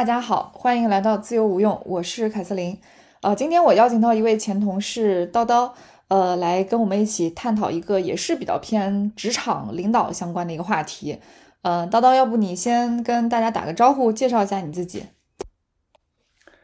[0.00, 2.74] 大家好，欢迎来到自由无用，我是凯瑟琳。
[3.20, 5.72] 呃，今天我邀请到一位前同事叨叨，
[6.08, 11.18] 呃，来跟我们一起探讨一个也是比较偏职场领导相关的一个话题。
[11.60, 15.04] 呃，叨叨，要不你先跟大家打个招呼，介绍一下你自己。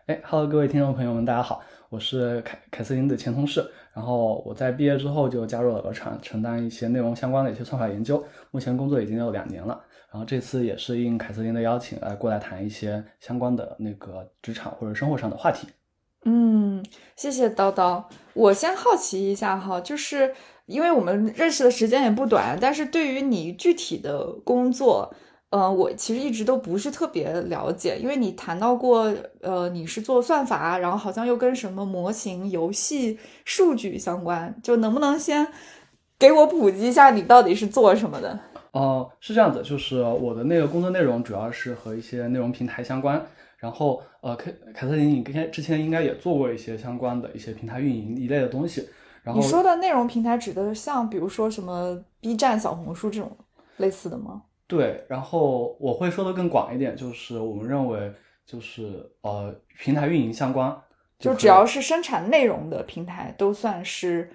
[0.07, 3.71] 哎，Hello，各位听众朋友们，大家好，我是凯凯瑟琳的前同事。
[3.93, 8.25] 然后我在毕业之后就加入了鹅厂，承担一些内容相关的一些算法研究。
[8.51, 9.79] 目前工作已经有两年了。
[10.17, 15.69] 然后这次也是应凯瑟琳的邀请，来过来谈一些相关的那个职场或者生活上的话题。
[16.25, 16.83] 嗯，
[17.17, 18.03] 谢谢叨叨。
[18.33, 25.15] 我先好奇一下哈，就是因为我们认识的时间也不短，但是对于你具体的工作，
[25.51, 27.99] 呃，我其实一直都不是特别了解。
[27.99, 35.47] 因为你谈到过，呃，你是做算法，然后好像又跟什么模型、游戏、数据相关，就能不能先
[36.19, 38.41] 给我普及一下你到底是做什么的？
[38.79, 43.25] 哦，是这样子，就是我的那个工作内容主要是和一些内容平台相关。
[43.57, 48.87] 然后，呃，凯凯瑟琳，你之之前应该也做过一些相关的一些平台运营一类的东西。
[49.23, 53.35] 然后你说的内容平台指的像比如说什么 B 站、小红书这种
[53.79, 54.43] 类似的吗？
[54.67, 58.13] 对，然后我会说的更广一点，就是我们认为
[58.45, 60.77] 就是呃平台运营相关，
[61.19, 64.31] 就只要是生产内容的平台都算是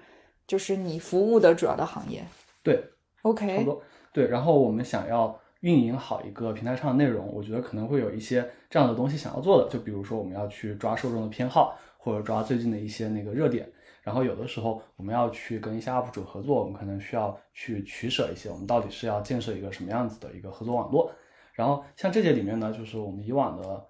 [0.48, 2.24] 就是你服务的主要的行业。
[2.60, 2.82] 对
[3.22, 3.82] ，OK，差不多。
[4.12, 13.66] 对，然后我们想要运营好一个平台上的内容，我觉得可能会有一些这样的东西想要做的，就比如说我们要去抓受众的偏好，或者抓最近的一些那个热点。
[14.02, 21.10] 然后有的时候我们要去跟一些 UP 主合作，我们可能需要去取舍一些，我们到底是要建设一个什么样子的一个合作网络。
[21.54, 23.86] 然后像这些里面呢，就是我们以往的，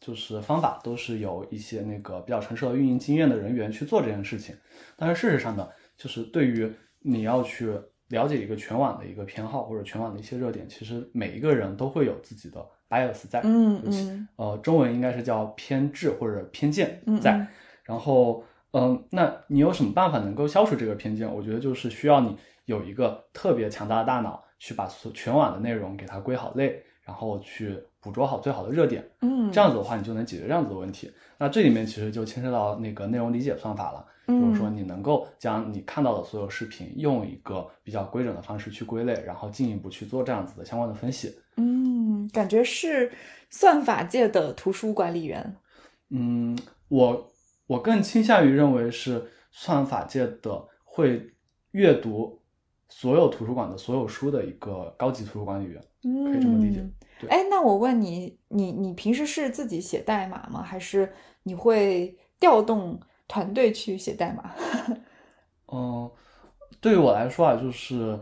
[0.00, 4.56] 就是方法都是有一些那个比较成熟的运营经验的人员去做这件事情。
[4.96, 7.78] 但是事实上呢，就是对于你要去。
[8.10, 17.46] 了解一个全网的一个偏好或者全网的一些热点，其实每一个人都会有自己的 bias 在，嗯嗯，呃，中文应该是叫偏执或者偏见在。
[17.84, 21.32] 然后，嗯，那你有什么办法能够消除这个偏见？
[21.32, 29.08] 我觉得就是需要你有一个特别强大的大脑，去把所全网的内容给它归好类，然后去捕捉好最好的热点。
[29.22, 31.12] 嗯，这样子的话，你就能解决这样子的问题。
[31.38, 34.04] 那这里面其实就牵涉到那个内容理解算法了。
[34.30, 41.34] 就是说，你能够将你看到的所有视频用一个比较规整的方式去归类，然后进一步去做这样子的相关的分析。
[41.56, 43.10] 嗯，感觉是
[43.50, 45.56] 算法界的图书管理员。
[46.10, 46.58] 嗯，
[46.88, 47.32] 我
[47.66, 51.30] 我更倾向于认为是算法界的会
[51.72, 52.40] 阅读
[52.88, 56.84] 所有图书馆的所有书的一个高级图书管理员，嗯可以这么理解。
[57.28, 60.62] 哎，那我问你，你你平时是自己写代码吗？
[60.62, 61.12] 还是
[61.42, 63.00] 你会调动？
[63.30, 64.50] 团队去写代码，
[65.72, 66.10] 嗯，
[66.80, 68.18] 对于我来说啊，就是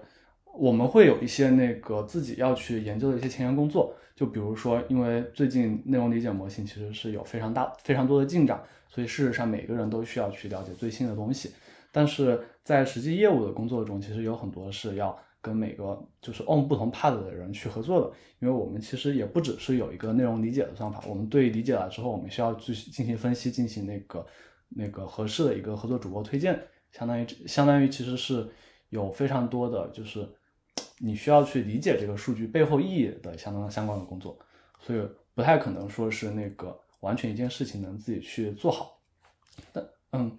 [0.52, 11.52] 我们会有一些那个自己要去研究的一些前沿工作，就比如说，因为最近内容理解模型其实是有非常大、非常多的进展，所以事实上每个人都需要去了解最新的东西。
[11.90, 24.26] 但是在实际业务的工作中，其实有很多是要跟每个就是 on 不同 part 的人去合作的，因为我们其实也不只是有一个内容理解的算法，我们对理解了之后，我们需要去进行分析，进行那个。
[24.68, 26.60] 那个合适的一个合作主播推荐，
[26.92, 28.48] 相当于相当于其实是
[28.90, 30.28] 有非常多的，就是
[30.98, 34.38] 你需要去理解这个数据背后意义的相当相关的工作，
[34.78, 35.02] 所以
[35.34, 39.00] 不太可能说是那个完全一件事情能自己去做好。
[39.72, 40.38] 但嗯，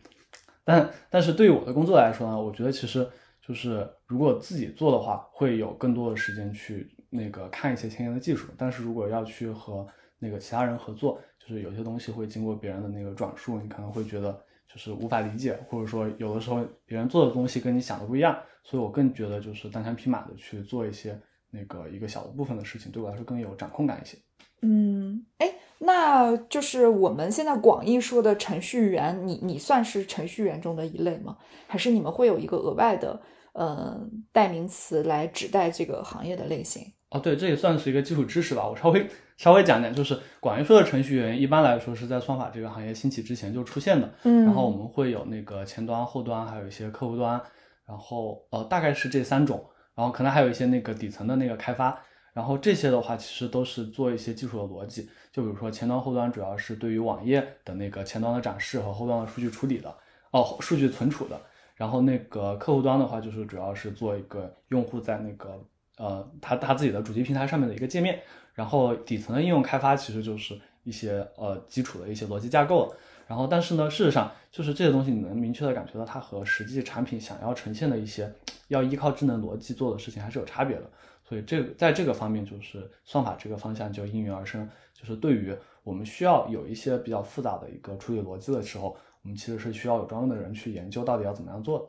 [0.63, 3.07] 但但是对于我的工作来说呢，我觉得其实
[3.41, 9.87] 就是如果自己做的话，会有更多的时间去那个看一些前沿的技术，但是如果要去和
[10.19, 11.19] 那个其他人合作。
[11.49, 14.31] 就是有些东西会经过别人的那个转述，你可能会觉得
[14.71, 21.19] 就是无法理解，或者说有的时候别人做的东西跟你想的不一样，所以我更觉得就是单枪匹马的去做一些
[21.49, 24.15] 那个一个小的部分的事情，对我来说更有掌控感一些。
[24.61, 31.35] 嗯，哎，那就是我们现在广义说的程序员，你你算是程序员中的一类吗？
[31.65, 33.19] 还是你们会有一个额外的
[33.53, 33.99] 呃
[34.31, 36.83] 代名词来指代这个行业的类型？
[37.09, 38.69] 哦，对，这也算是一个基础知识吧。
[38.69, 39.07] 我稍微
[39.39, 44.13] 稍微讲讲，就是广义说的程序员，一般来说是在算法这个行业兴起之前就出现的。
[44.23, 47.41] 嗯，然后我们会有那个前端、后端，还有一些客户端，
[47.87, 49.65] 然后呃，大概是这三种。
[49.95, 51.97] 然后可能还有一些那个底层的那个开发。
[52.33, 55.09] 然后这些的话，其实都是做一些技术的逻辑。
[55.31, 59.95] 就比如说前端、后端，主要是对于网页的那个前端的展示和后端的数据处理的，
[60.31, 61.39] 哦，数据存储的。
[61.75, 65.57] 然后那个客户端的话，就是主要是做一个用户在那个。
[65.99, 68.21] 呃，它它自己的主机平台上面的一个界面，
[68.53, 72.95] 然后底层的应用开发其实就是一些呃基础的一些逻辑架构，
[73.27, 78.33] 然后但是呢，事实上就是这些东西你能明确的感觉到它和实际产品想要呈现的一些
[78.69, 80.89] 要依靠智能逻辑做的事情还是有差别的，
[81.27, 85.53] 所以这在这个方面就是算法这个方向就应运而生，就是对于
[85.83, 91.85] 我们需要有一些比较复杂的一个处理逻辑的时候，我们其实是需要有专门的人去研究到底要怎么样做的。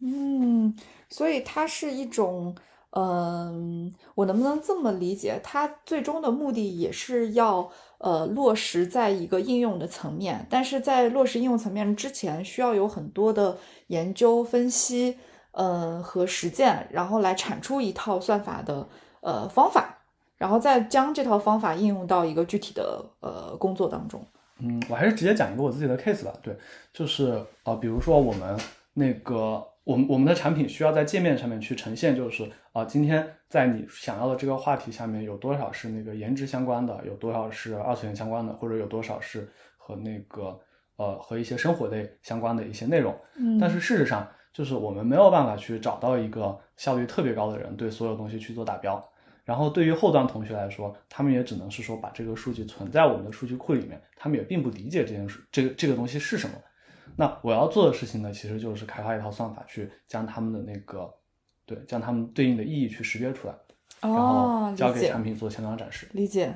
[0.00, 0.76] 嗯，
[1.08, 2.54] 所以它是一种，
[2.96, 5.40] 嗯，我能不能这么理解？
[5.42, 7.68] 它最终的目的也是要
[7.98, 13.58] 呃落实在一个应用的层面，但是在落实应用层面之前，需要有很多的
[13.88, 15.18] 研究分析，
[15.54, 18.86] 嗯和实践，然后来产出一套算法的
[19.22, 19.98] 呃方法，
[20.38, 24.24] 然后再将这套方法应用到一个具体的呃工作当中。
[24.60, 26.32] 嗯，我还是直接讲一个我自己的 case 吧。
[26.40, 26.56] 对，
[26.92, 28.56] 就是呃，比如说我们
[28.92, 29.66] 那个。
[29.84, 39.46] 我们我们的产品需要在界面上面去呈现，就是啊，今天在你想要的这个话题下面有多少是那个颜值相关的，有多少是二次元相关的，或者有多少是
[39.76, 40.58] 和那个
[40.96, 43.14] 呃和一些生活类相关的一些内容。
[43.36, 49.06] 嗯，但是事实上，就是我们没有办法去找到一个效率特别高的人对所有东西去做打标。
[49.44, 56.54] 然后对于后端同学来说，他们也只能是说把这个数据存在我们的数据库里面，他们也并不理解这件事，这个这个东西是什么。
[57.16, 61.08] 那我要做的事情呢，其实就是开发一套算法，去将他们的那个，
[61.64, 63.54] 对，将他们对应的意义去识别出来，
[64.00, 66.08] 然后交给产品做前端展示。
[66.12, 66.54] 理解。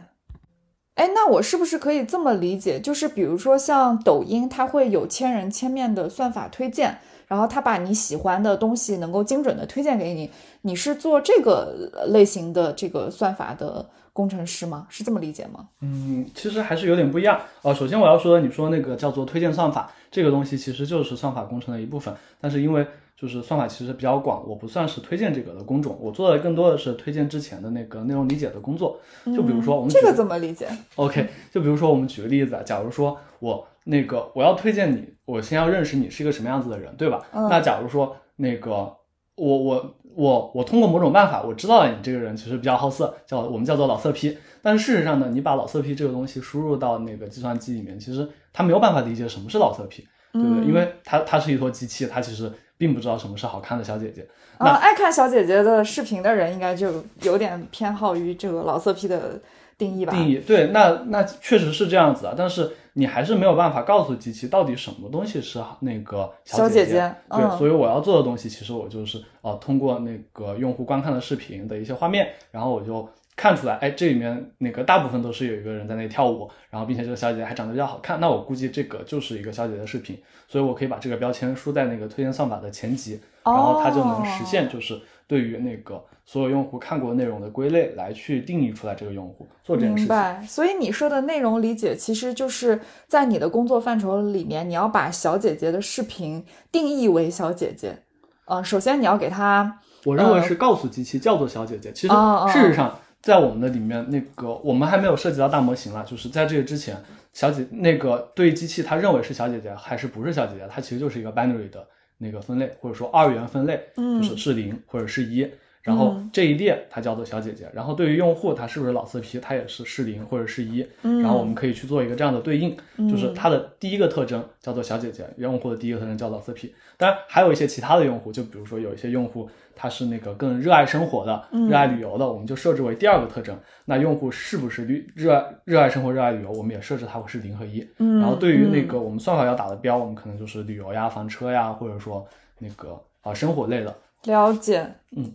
[0.94, 2.80] 哎，那我是不是可以这么理解？
[2.80, 10.30] 就是比如说像抖音，它会有千人千面的算法推荐，然后它把你喜欢的东西能够精准的推荐给你。
[10.62, 13.88] 你是做这个类型的这个算法的？
[14.10, 14.84] 工程师吗？
[14.90, 15.68] 是这么理解吗？
[15.80, 22.14] 嗯，其实还是有点不一样呃，首先我要说，你说那个叫做推荐算法，这个东西其实就是算法工程的一部分。
[22.40, 29.00] 但是因为就是算法其实比较广，我不算是推荐这个的工种，我做的更多的是推荐之前的那个内容理解的工作。
[29.24, 37.26] 就比如说我们这个怎么理解？OK，就比如说我们举个例子啊，假如说我那个我要推荐你，我先要认识你是一个什么样子的人，对吧？
[37.32, 38.94] 那假如说那个
[39.38, 39.94] 我我。
[40.14, 44.36] 我我通过某种办法，我知道你这个人其实比较好色，叫我们叫做老色批。
[44.60, 50.64] 但是事实上呢，你把老色批这个东西输入到那个计算机里面，其实它没有办法理解什么是老色批，对不对？
[50.64, 54.26] 因为它它是一坨机器，它其实并不知道什么是好看的小姐姐。
[54.56, 59.40] 啊，爱看小姐姐的视频的人，应该就有点偏好于这个老色批的
[59.78, 60.12] 定义吧？
[60.12, 62.70] 定义对，那那确实是这样子啊，但是。
[62.94, 86.02] 你还是没有办法告诉机器到底什么东西是那个小姐姐，对，所以我要做的东西，其实我就是呃，通过那个用户观看的视频的一些画面，然后我就看出来，哎，这里面那个大部分都是有一个人在那里跳舞，然后并且这个小姐姐还长得比较好看，那我估计这个就是一个小姐姐的视频，所以我可以把这个标签输在那个推荐算法的前级，然后它就能实现就是对于那个。
[86.30, 90.02] 所有用户看过内容的归类来去定义出来这个用户做这件事情。
[90.02, 90.44] 明白。
[90.46, 97.96] 所以你说的内容理解，其实就是在你的工作范畴里面，你要把小姐姐的视频定义为小姐姐。
[98.44, 101.90] 呃，首先你要给她，我认为是告诉机器叫做小姐姐。
[101.94, 102.14] 其实
[102.52, 106.04] 事实上，在我们的里面，那个我们还没有涉及到大模型了。
[106.04, 106.94] 就是在这个之前，
[107.32, 111.82] 小姐那个对机器，它认为是小姐姐还是不是小姐姐，它其实就是一个 binary 的
[112.18, 115.50] 那个分类，或者说二元分类，就是是零或者是一。
[115.88, 122.76] 然后这一列它叫做小姐姐，然后对于用户他是不是老色批，它也是是零或者是一，然后我们可以去做一个这样的对应，
[123.10, 126.74] 就是它的第一个特征叫做小姐姐，用户的第一个特征叫老色批。
[126.98, 133.58] 当然还有一些其他的用户，就比如说有一些用户他是那个更热爱生活的，热爱旅游的，我们就设置为第二个特征。
[133.86, 137.88] 那用户是不是旅热爱热爱生活、热爱旅游，我们也设置它会是零和一。
[137.96, 142.26] 然后对于那个我们算法要打的标，我们可能就是旅游呀、房车呀，或者说
[142.58, 143.96] 那个啊生活类的。
[144.24, 145.32] 了解，嗯。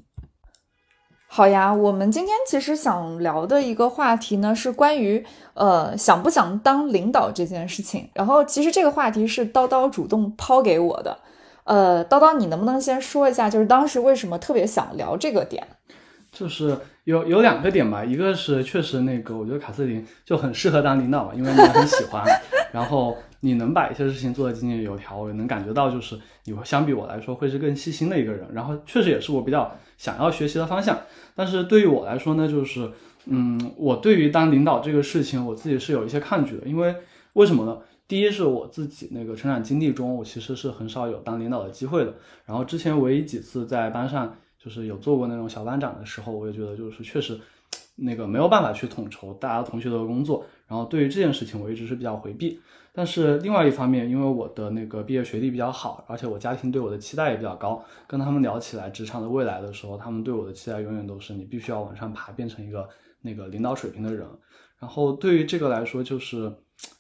[1.35, 5.25] 好呀，我们今天其实想聊的一个话题呢，是关于
[5.55, 8.07] 呃想不想当领导这件事情。
[8.13, 11.17] 然后其实这个话题是叨叨主动抛给我的。
[11.63, 15.65] 呃，叨叨，你能不能先说一下，就是当时为什么特别想聊这个点？
[16.31, 22.23] 就是有有两个点吧，一个是确实那个，我觉得卡斯林就很适合当领导嘛，因为你很喜欢，
[22.71, 28.47] 然后你能把一些事情做得井井有条，我能感觉到就是你会相比我来说会是更细心的一个人。
[28.53, 30.97] 然后确实也是我比较想要学习的方向。
[31.35, 32.89] 但是对于我来说呢，就是，
[33.25, 36.65] 嗯，我对于当领导这个事情，我自己是有一些抗拒的。
[36.65, 36.95] 因为
[37.33, 37.77] 为什么呢？
[38.07, 42.15] 第一是我自己那个成长经历中，我其实是很少有当领导的机会的。
[42.45, 47.37] 然后之前唯一几次在班上就是有做过那种小班长的时候，我也觉得就是确实，
[47.97, 50.45] 那个没有办法去统筹大家同学的工作。
[50.65, 52.59] 然后对于这件事情，我一直是比较回避。
[52.95, 62.87] 但是另外一方面，因为我的那个毕业学历比较好，而且我家庭对我的期待也比较高，跟他们聊起来职场的未来的时候，他们对我的期待永远都是你必须要往上爬，变成一个
[63.21, 64.27] 那个领导水平的人。
[64.79, 66.53] 然后对于这个来说，就是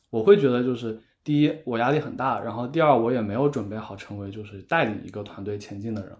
[0.09, 6.15] 我会觉得就是第一，我压力很大，然后第二，我也没有准备好成为就是带领一个团队前进的人，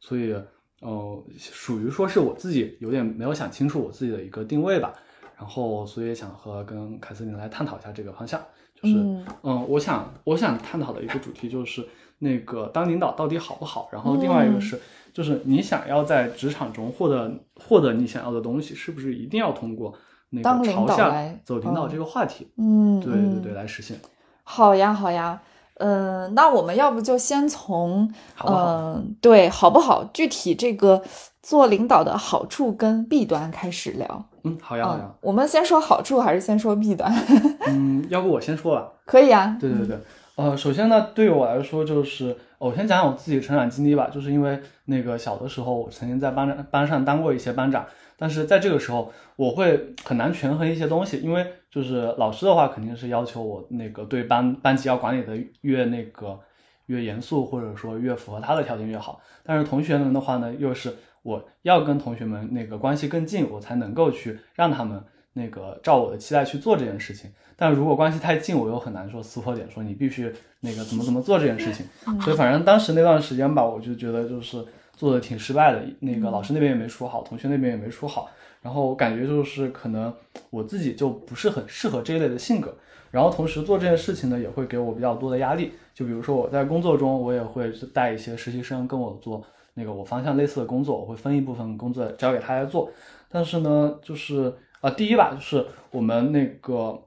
[0.00, 0.34] 所以
[0.80, 4.94] 呃，属于说是我自己有点没有想清楚我自己的一个定位吧。
[5.36, 8.40] 然后所以想和跟凯瑟琳来探讨一下这个方向，
[8.80, 11.86] 就是嗯嗯，我想我想探讨的一个主题就是
[12.18, 14.80] 那个当领导到底好不好，然后另外一个是、
[15.12, 19.92] 就是你想要在职场中获得获得你想要的东西，是不是一定要通过
[20.30, 22.48] 那当领个朝下导来走领导嗯这个话题？
[22.56, 23.98] 嗯，对嗯对对，来实现。
[24.44, 25.40] 好呀，好呀，
[25.74, 28.12] 嗯、那我们要不就先从
[28.46, 30.04] 嗯、对，好不好？
[30.12, 31.02] 具体这个
[31.42, 34.24] 做领导的好处跟弊端开始聊。
[34.48, 37.12] 嗯，好呀好呀嗯，，我们先说好处还是先说弊端？
[37.68, 38.92] 嗯，要不我先说吧。
[39.04, 39.56] 可以啊。
[39.60, 39.98] 对对对，
[40.36, 44.08] 呃，首先呢，对于我来说，就是我先讲讲我自己成长经历吧。
[44.12, 47.86] 就是因为那个小的时候，我曾经在班长班上当过一些班长，
[48.18, 56.38] 但是在这个时候，我会很难权衡一些东西，因为就是老师的话肯定是要求我那个对班班级要管理的越那个
[56.86, 59.20] 越严肃，或者说越符合他的条件越好。
[59.44, 67.30] 但是同学们的话呢，又是我要跟同学们那个关系更近，我才能够去让他们那个照我的期待去做这件事情。
[67.56, 71.84] 但如果关系太近，我又很难说撕破脸，说你必须那个怎么怎么做这件事情。
[72.20, 75.82] 所以反正当时那段时间吧，我就觉得就是做的挺失败的。
[76.00, 78.30] 那个老师那边也没说好，同学那边也没说好，
[78.62, 80.14] 然后感觉就是可能
[80.50, 82.72] 我自己就不是很适合这一类的性格。
[83.10, 85.72] 然后同时做这件事情呢，也会给我比较多的压力。
[85.94, 89.42] 就比如说我在工作中，我也会带一些实习生跟我做
[89.78, 92.90] 那个我方向类似的工作，我会分一部分工作交给他来做。
[93.30, 96.98] 但是呢，就是啊、第一吧，就是我们那个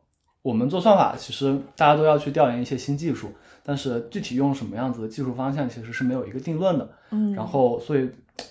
[0.41, 3.29] 我们做算法，其实大家都要去调研一些新技术，
[3.63, 6.89] 但是具体用什么样子的技术方向，其实是没有一个定论的。
[7.11, 8.09] 嗯然后，所以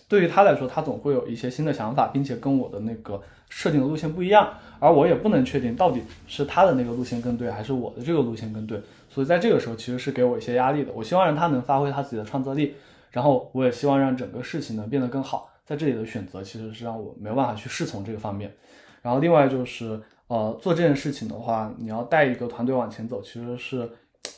[0.09, 8.81] 对于他来说，他总会有一些新的想法，并且跟我的那个设定的路线不一样，而我也不能确定到底是他的那个路线更对，还是我的这个路线更对。
[9.09, 10.93] 所以在这个时候，其实是给我一些压力的。
[10.95, 12.75] 我希望让他能发挥他自己的创造力，
[13.11, 15.49] 然后我也希望让整个事情能变得更好。
[15.65, 18.53] 在这里的选择其实是让我没有办法去侍从这个方面。
[19.03, 23.89] 然后另外就是，呃，做这件事情的话，你要带一个团队往前走，其实是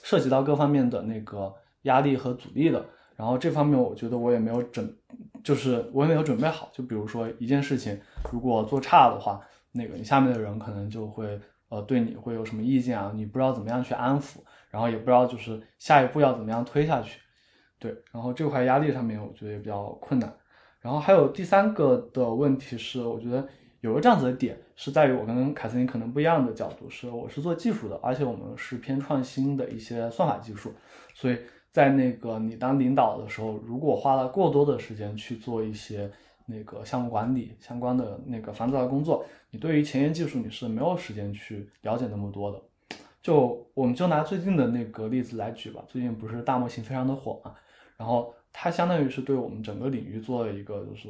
[0.03, 1.53] 涉及到各方面的那个
[1.83, 2.85] 压力和阻力的。
[3.17, 4.95] 然后这方面我觉得我也没有准，
[5.43, 6.69] 就是我也没有准备好。
[6.73, 7.99] 就比如说一件事情，
[8.31, 9.41] 如果做差的话，
[9.73, 14.39] 那个你下面的人可能就会呃对你会有什么意见啊，你不知道怎么样去安抚，
[14.71, 17.21] 然后也不知道就是下一步要怎么样推下去。
[17.83, 20.33] 对，然后这块压力上面我觉得也比较困难。
[20.81, 23.45] 然后还有第三个的问题是，我觉得
[23.81, 30.73] 有个这样子的点是在于我跟凯瑟琳可能不一样的角度，是我是做技术的，而且我们是偏创新的一些算法技术，
[31.13, 31.37] 所以
[31.73, 36.09] 在那个你当领导的时候，如果花了过多的时间去做一些
[36.47, 42.63] 那个项目管理相关的那个繁杂的工作，你对于前沿技术你是没有时间去了解那么多的。
[43.23, 47.55] 就我们就拿最近的那个例子来举吧，最近不是大模型非常的火嘛，
[48.03, 51.09] 然后它相当于是对我们整个领域做了一个就是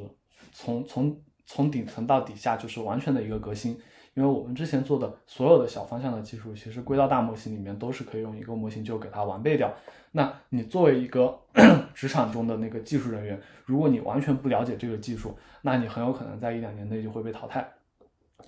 [0.51, 3.71] 从从从顶层到底下就是完全的一个革新，
[4.13, 9.73] 因为我们之前做的所有的小方向的技术，其实归到大模型里面都是可以用一个模型就给它完备掉。
[10.11, 11.35] 那你作为一个
[11.95, 17.67] 职场中的那个技术人员，如果你完全不了解这个技术，那你很有可能在一两年内就会被淘汰。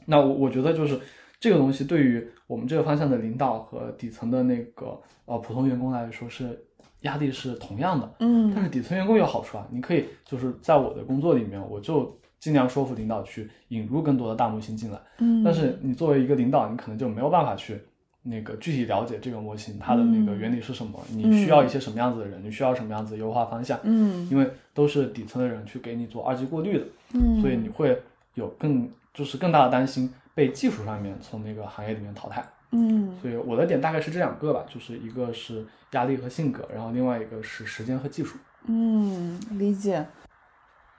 [0.05, 0.99] 那我我觉得就是
[1.39, 6.63] 这个东西对于我们这个方向的领导和底层的那个呃普通员工来说是
[7.05, 8.07] 压力是同样的。
[8.19, 15.00] 但嗯是底层员工有好处啊，你可以就是在我的工作里面，我就尽量说服领导去引入更多的大模型进来。
[15.19, 17.81] 嗯，但是你作为一个领导，你可能就没有办法去
[18.21, 27.97] 那个具体了解这个模型它的那个原理是什么，你需要一些什么样子的人，你需要什么样子的优化方向，嗯因为都是底层的人去给你做二级过滤的，嗯，所以你会
[28.33, 32.43] 有更就是更大的担心被技术上面从那个行业里面淘汰。
[32.72, 38.38] 嗯所以我的点大概是这两个吧，就是一个是压力和性格，然后另外一个是时间和技术。
[38.67, 40.05] 嗯，理解。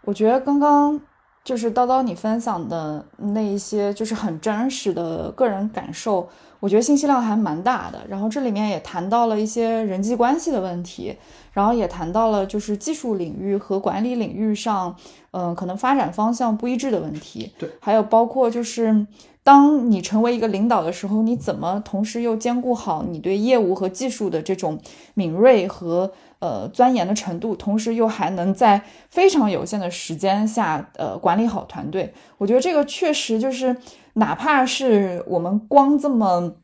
[0.02, 0.98] 我觉得刚刚
[1.44, 6.28] 就是叨叨你分享的那一些，就是很真实的个人感受，
[6.60, 8.06] 我觉得信息量还蛮大的。
[8.08, 11.16] 然后这里面也谈到了一些人际关系的问题，
[11.52, 14.96] 然后也谈到了就是技术领域和管理领域上，
[15.32, 17.52] 嗯、可能发展方向不一致的问题。
[17.58, 19.06] 对，还有包括就是。
[19.46, 24.80] 当你成为一个领导的时候，你怎么同时又兼顾好你对业务和技术的这种
[25.14, 32.12] 敏锐和呃钻研的程度，同时又还能在非常有限的时间下呃管理好团队？
[32.38, 33.76] 我觉得这个确实就是，
[34.14, 36.56] 哪怕是我们光这么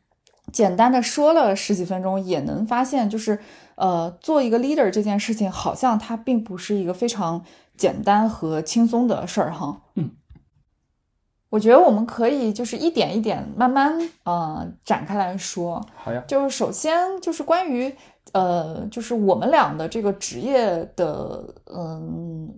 [0.51, 3.39] 简单的说了十几分钟，也能发现，就是
[3.75, 7.45] 呃做一个 leader 这件事情，好像它并不是一个非常
[7.77, 9.83] 简单和轻松的事儿哈。
[9.95, 10.11] 嗯。
[11.53, 17.93] 我觉得我们可以就是一点一点慢慢呃展开来说，好呀，就是首先就是关于
[18.31, 22.49] 呃，就是我们俩的这个职业的嗯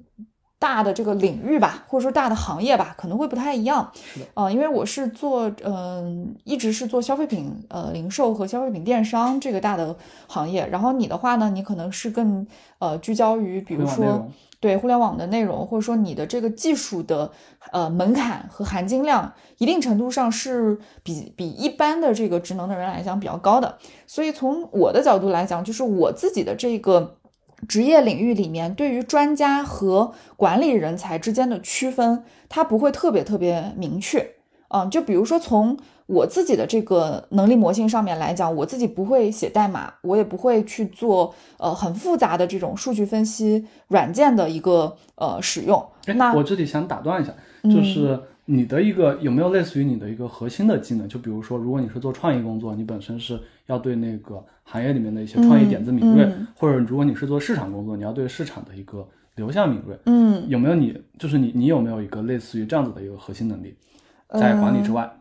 [0.58, 3.92] 大的这个领域吧，或者说大的行业吧，可能会不太一样。
[3.94, 9.94] 是的，呃，因为我是做，嗯、一直是做消费品呃零售和消费品电商这个大的
[10.28, 10.66] 行业。
[10.70, 12.48] 然后你的话呢，你可能是更
[12.80, 14.26] 呃聚焦于，比如说
[14.66, 17.32] 对互联网的内容，或者说你的这个技术的
[17.72, 23.78] 呃门槛和含金量，一定程度上是比比一般的这个职能的人来讲比较高的。
[24.08, 27.18] 所以从我的角度来讲，就是我自己的这个
[27.68, 34.32] 职业领域里面，对于专家和管理人才之间的区分，它不会特别特别明确。
[34.70, 35.78] 嗯，就比如说从
[36.08, 45.84] 我自己的这个能力模型上面来讲，我自己不会写代码，我也不会去做呃很复杂的这种数据分析软件的一个呃使用。
[46.06, 47.34] 哎那我这里想打断一下，
[47.64, 51.10] 嗯就是你的一个有没有类似于你的一个核心的技能？
[51.10, 59.98] 就比如说，如果你是做创意工作，你本身是要对那个行业里面的一些创意点子敏锐，嗯或者如果你是做市场工作，你要对市场的一个流向敏锐。
[60.06, 63.76] 嗯，有没有你就是你你有没有一个类似于这样子的一个核心能力，
[64.30, 65.12] 在管理之外？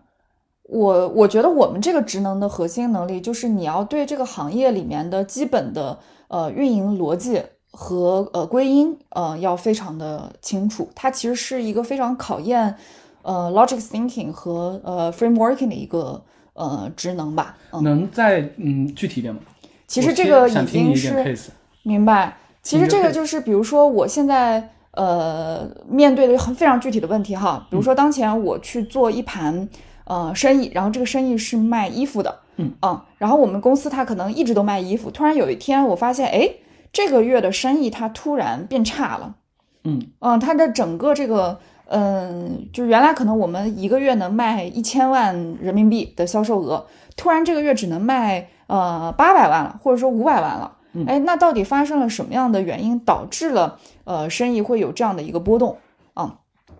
[0.65, 10.89] 我我觉得我们这个职能的核心能力就是你要对这个行业里面的基本的呃运营逻辑和呃归因呃要非常的清楚。
[10.95, 12.75] 它其实是一个非常考验
[13.23, 16.23] 呃 logic thinking 和呃 frameworking 的一个
[16.55, 17.57] 呃职能吧。
[17.73, 19.41] 嗯，能再嗯具体一点吗？
[19.87, 21.37] 其实这个已经是。
[21.83, 22.39] 明白。
[22.63, 29.69] 其实这个就是，比如说我现在呃面对的很非常具体的问题哈，比如说当前我去做一盘
[30.05, 32.73] 呃生意，然后这个生意是卖衣服的，嗯。
[33.19, 36.51] 然后我们公司它可能一直都卖衣服，突然有一天我发现，哎，
[36.93, 39.37] 这个月的生意它突然变差了，
[39.85, 40.07] 嗯。
[40.21, 46.87] 嗯，它的整个这个，嗯，就原来可能我们一个月能卖一千万人民币的销售额，
[47.17, 50.77] 突然这个月只能卖呃八百万了，或者说五百万了。
[50.93, 51.05] 嗯。
[51.07, 55.71] 哎，那到底发生了什么样的原因导致了呃生意会有这样的一个波动？
[55.71, 55.94] 啊？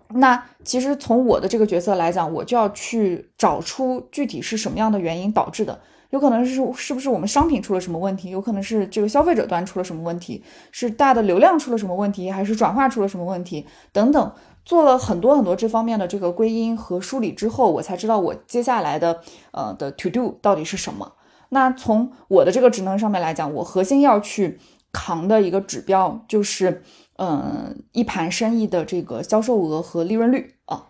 [0.09, 5.79] 那其实从我的这个角色来讲，我就要去找出具体是什么样的原因导致的。
[6.11, 10.41] 有可能是是不是我们商品出了什么问题，有可能是这个消费者端出了什么问题，
[10.71, 14.31] 是大的流量出了什么问题，还是转化出了什么问题等等。
[14.63, 21.13] 做了很多很多这方面的这个归因和梳理之后，我才知道我接下来的呃的 to do 到底是什么。
[21.49, 24.59] 那从我的这个职能上面来讲，我核心要去
[24.91, 26.81] 扛的一个指标就是，
[27.17, 30.85] 嗯、一盘生意的这个销售额和利润率啊。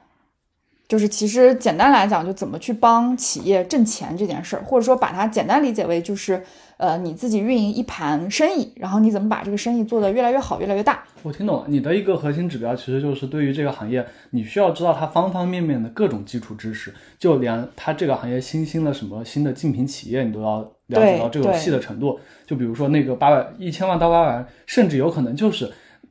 [0.87, 6.39] 就是其实简单来讲，就怎么去帮企业挣钱这件事儿，或者说把它简单理解为就是，
[6.77, 11.03] 呃，你自己运营一盘生意，然后你怎么把这个生意做得越来越好，越来越大。
[11.23, 22.19] 我听懂了，你的一个核心指标其实就是对于这个行业，你需要知道它方方面面的各种基础知识，就连它这个行业新兴的什么新的竞品企业，你都要了解到这种细的程度。
[22.45, 25.67] 就比如说那个八百一千万到八百万，甚至有可能就是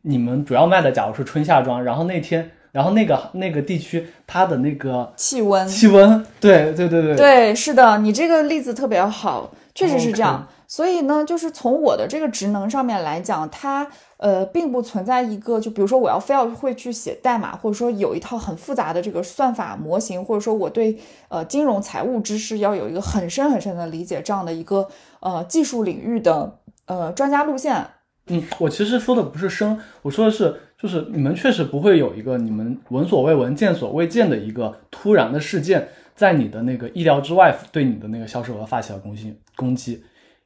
[0.06, 10.46] 你们主要卖的，假如是春夏装，然后那天，然后那个那个地区它的那个气温，气温，对对对对，对，是的，你这个例子特别好，确实是这样。
[10.66, 13.86] 所以呢，就是从我的这个职能上面来讲，它
[14.18, 24.86] 呃并不存在一个，就比如说我要非要会去写代码，或者说有一套很复杂的这个算法模型，或者说我对呃金融财务知识要有一个很深很深的理解，这样的一个
[25.20, 27.86] 呃技术领域的呃专家路线。
[28.28, 40.02] 嗯，我其实说的不是生，我说的是，就是你们确实不会有一个你们闻所未闻、见所未见的一个突然的事件，在你的那个意料之外，对你的那个销售额发起了攻击攻击，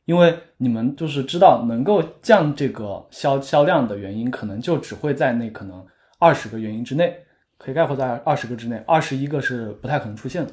[0.07, 5.87] 因为你们就是知道能够降这个销销量的原因，可能就只会在那可能
[6.19, 7.17] 二十个原因之内，
[7.59, 10.51] 可以概括在二十个之内，二十一个是不太可能出现的。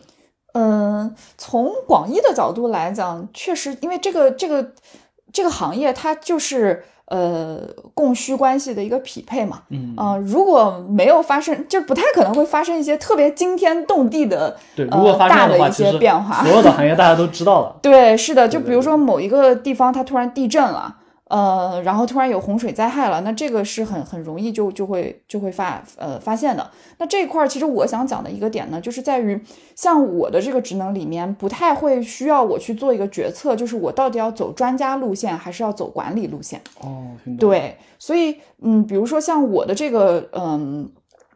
[0.54, 4.74] 嗯，从广义的角度来讲，确实，因为这个这个
[5.34, 7.60] 这个行业它就是呃
[7.94, 9.62] 供需关系的一个匹配嘛。
[9.70, 17.76] 嗯，啊、如果没有发生，就不太可能会发生一些特别惊天动地的对，如呃果发生的话，大的一些变化所有的行业大家都知道了。
[17.82, 20.96] 对，是的，就比如说某一个地方它突然地震了，
[21.28, 26.70] 呃，然后突然有洪水灾害了，那这个是很很容易就就会就会发呃发现的。
[27.00, 29.42] 那这一块儿其实我想讲的一个点呢，就是在于
[29.76, 36.62] 像我的这个职能里面，不太会需要我去做一个决策，就是我到底要走专家路线还是要走管理路线。
[36.82, 37.08] 哦。
[37.40, 40.92] 对，所以嗯，比如说像我的这个嗯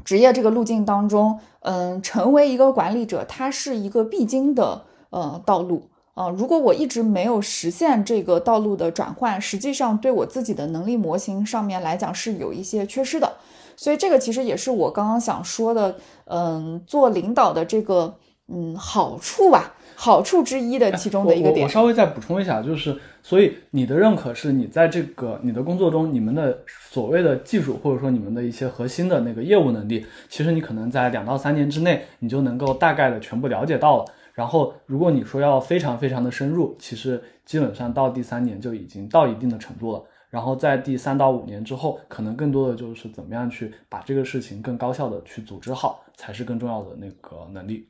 [0.06, 5.88] 职业这个路径当中，嗯，成为一个管理者，它是一个必经的呃道路
[6.19, 13.32] 啊、如果我一直没有实现这个道路的转换，实际上对我自己的能力模型上面来讲是有一些缺失的。
[13.77, 18.13] 所以这个其实也是我刚刚想说的，嗯，做领导的这个
[18.49, 21.62] 嗯好处吧，好处之一的其中的一个点。
[21.62, 26.60] 我我稍微再补充一下，就是所以你的认可是你在这个你的工作中，你们的
[26.91, 34.05] 所谓的技术或者说你们的一些核心的那个业务能力，其实你可能在两到三年之内，你就能够大概的全部了解到了。
[34.39, 40.02] 然后如果你说要非常非常的深入，其实基本上到第三年就已经到一定的程度了。
[40.30, 47.89] 然后在第三到五年之后，可能更多的就是怎么样去把这个事情更高效的去组织好，才是更重要的那个能力。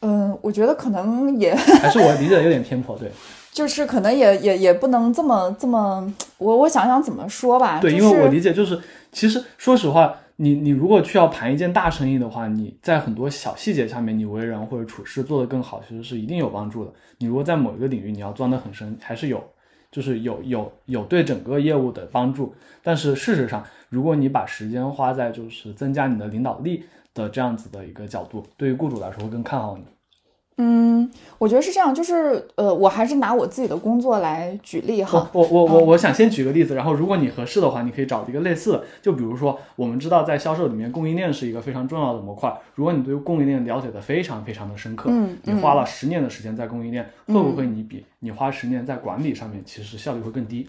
[0.00, 3.08] 嗯，我觉得可能也 还是我理解的有点偏颇，对，
[3.52, 7.78] 就是可能也也也不能这么这么，我我想想怎么说吧。
[7.78, 8.80] 对，就是因为我理解就是，
[9.12, 16.92] 其实说实话，你你如果去要盘一件大生意的话，你在很多小细节下面，你为人或者处事做得更好，其实是一定有帮助的。
[17.18, 19.40] 你如果在某一个领域你要钻得很深，还是有，
[19.92, 22.52] 就是有有有对整个业务的帮助。
[22.82, 26.82] 但是事实上，如果你把时间花在就是增加你的领导力
[27.14, 29.84] 的这样子的一个角度，对于雇主来说会更看好你。
[30.64, 35.28] 嗯，我觉得是这样，就是呃，我还是拿我自己的工作来举例哈。
[35.32, 42.56] 我我我我想先举个例子，然后如果你合适的话，你可以找一个类似的，就比如说我们知道在销售里面，供应链是一个非常重要的模块。
[42.76, 50.68] 如果你对供应链了解的非常非常的深刻，嗯你花了十年的时间在供应链，会不会你比你花十年在管理上面，其实效率会更低？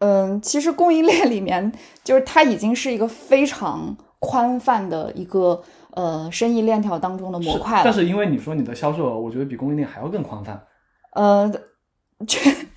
[0.00, 1.72] 嗯，其实供应链里面，
[2.04, 7.82] 就是它已经是一个非常宽泛的一个呃生意链条当中的模块了。
[7.84, 10.60] 但是因为你说你的销售额，我觉得比供应链还要更宽泛，
[11.12, 11.50] 呃，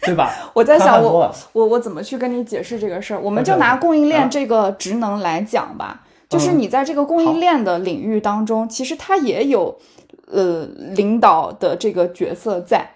[0.02, 0.32] 对吧？
[0.54, 3.20] 我在想我我我怎么去跟你解释这个事儿？
[3.20, 9.78] 我们就拿供应啊链这个职能来讲吧，就是嗯你在这个供应链的领域当中，其实它也有
[10.28, 12.90] 呃领导的这个角色在，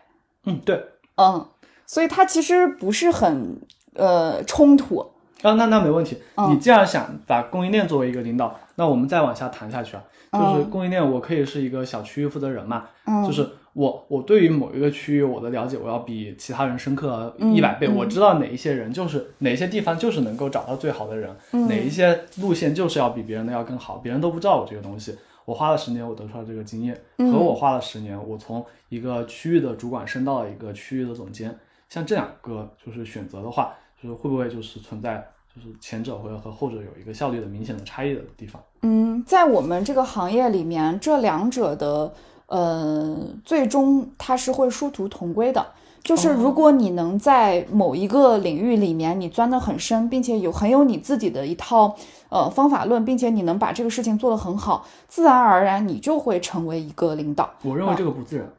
[0.45, 0.83] 嗯，对。
[1.15, 1.45] 嗯，
[1.85, 3.61] 所以它其实不是很
[3.95, 5.05] 呃冲突。
[5.41, 6.17] 啊，那那没问题。
[6.35, 6.51] 嗯。
[6.51, 13.25] 你既然想把供应链作为一个领导，那我们再往下谈下去啊，就是供应链，我可以是一个小区域负责人嘛，嗯。
[13.25, 17.87] 就是我我对于某一个区域我的了解，我要比其他人深刻嗯一百倍。
[17.87, 17.95] 嗯。
[17.95, 21.67] 我知道哪一些人就是哪些地方就是能够找到最好的人，嗯。
[21.67, 25.17] 哪一些路线就是要比别人的要更好，别人都不知道我这个东西。
[25.45, 27.31] 我花了十年，我得出了这个经验，嗯。
[27.31, 31.57] 和我花了十年，我从一个区域的主管升到了一个区域的总监，
[31.89, 38.61] 像这两个就是选择的话，就是会不会就是存在就是前者会和后者有一个效率的明显的差异的地方？
[38.81, 42.13] 嗯，在我们这个行业里面，这两者的
[42.45, 45.65] 呃，最终它是会殊途同归的。
[46.01, 51.93] 就是如果你能在某一个领域里面你钻得很深，并且有很有你自己的一套
[52.29, 58.49] 呃方法论，并且你能把这个事情做得很好，自然而然你就会成为一个领导我认为这个不自然。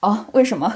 [0.00, 0.26] 啊？
[0.32, 0.74] 为什么？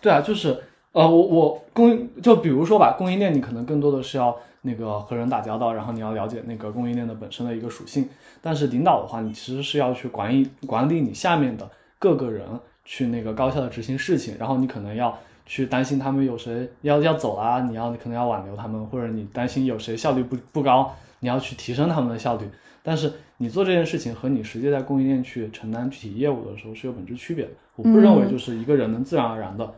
[0.00, 0.62] 对啊，就是
[0.96, 8.08] 呃，我我供应就比如说吧，供应链你可能更多的是要那个和人打交道，然后你要了解那个供应链的本身的一个属性。
[8.40, 12.48] 但是领导的话，你其实是要去管理管理你下面的各个人，
[12.86, 22.48] 去那个高效的执行事情，然后你可能要去担心他们有谁要要走啊，你要可能要挽留他们，或者你担心有谁效率不不高，你要去提升他们的效率。
[22.82, 27.50] 但是你做这件事情和你实际在供应链去承担具体业务的时候是有本质区别的。
[27.74, 29.70] 我不认为就是一个人能自然而然的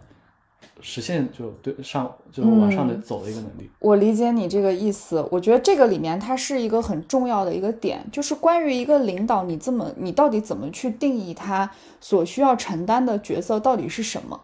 [0.81, 3.71] 实现就对上就往上的走的一个能力。
[3.81, 14.41] 我理解你这个意思，我觉得这个里面它是一个很重要的一个点，就是关于一个领导，你这么你到底怎么去定义他所需要承担的角色到底是什么？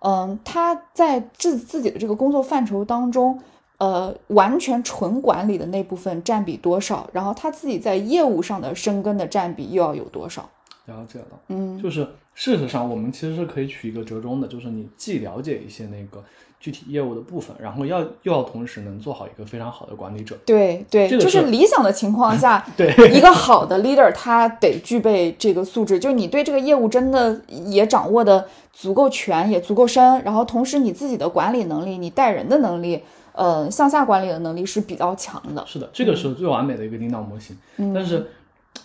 [0.00, 3.40] 嗯，他在自自己的这个工作范畴当中，
[3.78, 7.08] 呃，完全纯管理的那部分占比多少？
[7.12, 10.48] 然后他自己在业务上的深根的占比又要有多少？
[10.84, 16.22] 了解了，嗯就是事实上我们其实是可以取一个折中的，就是你既了解一些那个
[16.60, 20.36] 具体业务的部分，然后要又要同时能做好一个非常好的管理者。
[20.44, 35.64] 对对，这个就是是理想的情况下， 对一个好的 leader 他得具备这个素质，就是你对这个业务真的也掌握的足够全，也足够深，然后同时你自己的管理能力、你带人的能力，呃，向下管理的能力是比较强的。
[35.66, 37.56] 是的，这个是最完美的一个领导模型。
[37.78, 38.26] 嗯但是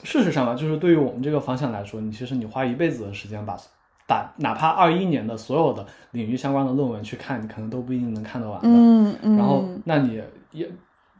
[0.03, 3.57] 事实上吧，就是对于我们这个方向来说，你其实你花一辈子的时间把
[4.07, 8.67] 把哪怕二一年的所有的领域相关的论文去看，你可能都不一定能看得完的。
[8.67, 10.69] 嗯嗯，然后，那你也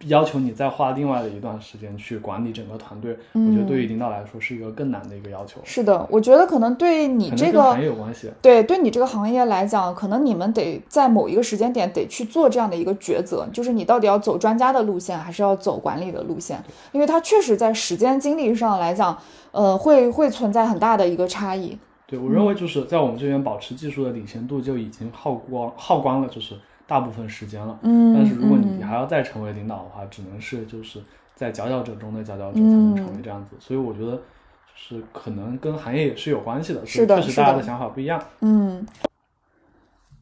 [0.08, 8.32] 要求你再花另外的一段时间去管理整个团队，我觉得对于领导来说是一个更难的一个要求，是的，我觉得可能对你这个跟行业有关系。
[8.42, 16.64] 对，对你这个行业来讲，可能你们得在某一个时间点得去做这样的一个抉择，就是你到底要走专家的路线，还是要走管理的路线？
[16.92, 19.18] 因为它确实在时间精力上来讲，
[19.52, 21.78] 呃，会会存在很大的一个差异。
[22.08, 26.56] 对我认为就是在我们这边保持技术的领先度就已经耗光耗光了，就是
[26.92, 27.80] 大部分时间了。
[27.84, 31.02] 嗯但是如果你嗯还要再成为领导的话，只能是就是
[31.34, 33.56] 在佼佼者中的佼佼者才能成为这样子。
[33.58, 38.22] 所以我觉得就是可能跟行业也是有关系的，是的大家的想法不一样。
[38.42, 38.86] 嗯，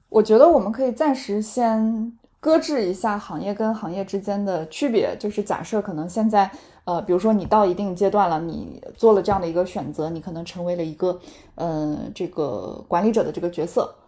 [0.09, 6.49] 我觉得我们可以暂时先搁置一下行业跟行业之间的区别，就是假设可能现在，
[6.83, 11.19] 呃，比如说你到一定阶段了，你做了这样的一个选择，你可能成为了一个，
[11.55, 13.98] 嗯、这个管理者的这个角色啊。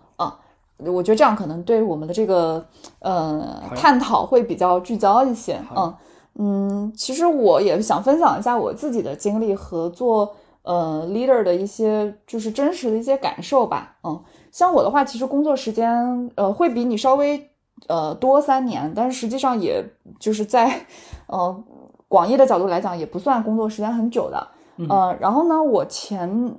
[0.86, 2.66] 我觉得这样可能对我们的这个
[3.00, 5.94] 呃探讨会比较聚焦一些，嗯。
[6.36, 14.18] 嗯，其实我也想分享一下我自己的经历和做呃 leader 的一些就是真实的一些感受吧，嗯，
[14.50, 17.50] 像我的话，其实工作时间呃会比你稍微
[17.90, 19.84] 呃多三年，但是实际上也
[20.22, 20.86] 就是在
[21.28, 21.64] 呃
[22.08, 24.48] 广义的角度来讲，也不算工作时间很久的，
[24.90, 26.56] 呃，然后呢，我前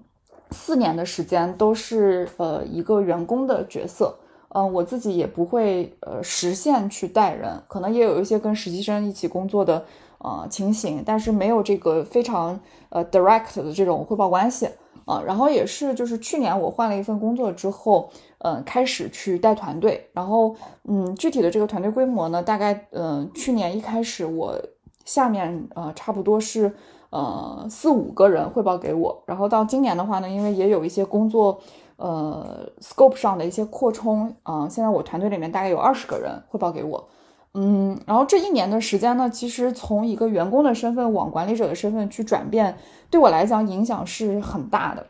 [0.52, 4.14] 四年的时间都是呃一个员工的角色。
[4.54, 9.82] 嗯、我自己也不会呃实现去带人，可能也有一些跟实习生一起工作的
[10.18, 12.60] 呃情形，但是没有这个非常
[12.90, 14.68] 呃 direct 的这种汇报关系
[15.04, 18.08] 啊、然后也是就是去年我换了一份工作之后，
[18.40, 24.56] 嗯、开始去带团队，然后嗯具体的这个团队规模呢，大概嗯、去年一开始我
[25.04, 26.72] 下面呃差不多是
[27.10, 31.58] 呃四五个人汇报给我，然后到今年的话呢，因为也有一些工作。
[31.96, 37.08] 呃，scope 上的一些扩充，啊、现在我团队里面大概有二十个人汇报给我，
[37.54, 42.76] 嗯，然后这一年的时间呢，其实从一个员工的身份往管理者的身份去转变，
[43.08, 45.06] 对我来讲影响是很大的。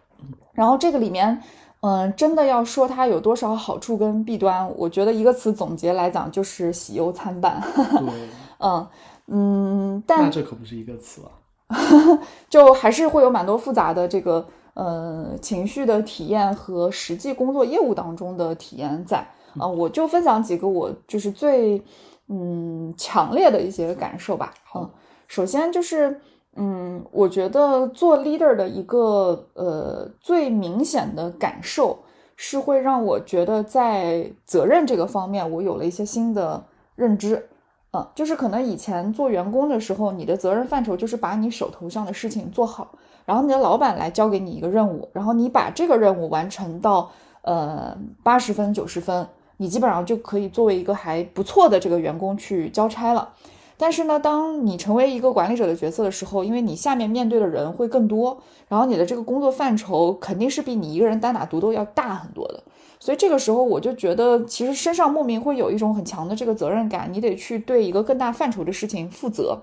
[0.52, 1.40] 然后这个里面，
[1.80, 7.58] 嗯、真的要说它有多少好处跟弊端，我觉得一个词总结来讲就是喜忧参半。
[7.74, 8.28] 对，
[8.58, 8.86] 嗯
[9.26, 11.30] 嗯，但那这可不是一个词啊。
[12.50, 19.26] 就还是会有蛮多复杂的这个呃情绪的体验和实际工作业务当中的体验在
[19.58, 21.82] 啊、我就分享几个我就是最
[22.28, 24.52] 嗯强烈的一些感受吧。
[24.74, 24.90] 嗯，
[25.28, 26.20] 首先就是
[26.56, 31.98] 嗯，我觉得做 leader 的一个呃最明显的感受
[32.36, 36.62] 是会让我觉得在责任这个方面我有了一些新的
[36.96, 37.48] 认知。
[37.94, 42.92] 嗯，就是可能以前做员工的时候，你的责任范畴就是把你手头上的事情做好，
[43.26, 47.10] 然后你的老板来交给你一个任务，然后你把这个任务完成到
[47.42, 49.28] 呃八十分九十分，
[49.58, 53.34] 你基本上就可以作为一个还不错的这个员工去交差了。
[53.76, 62.62] 但是呢，当你成为一个管理者的角色的时候，因为你下面面对的人会更多，然后你的这个工作范畴肯定是比你一个人单打独斗要大很多的。
[63.02, 69.60] 所以这个时候我就觉得，其实身上莫名会有一种很强的这个责任感，你得去对一个更大范畴的事情负责。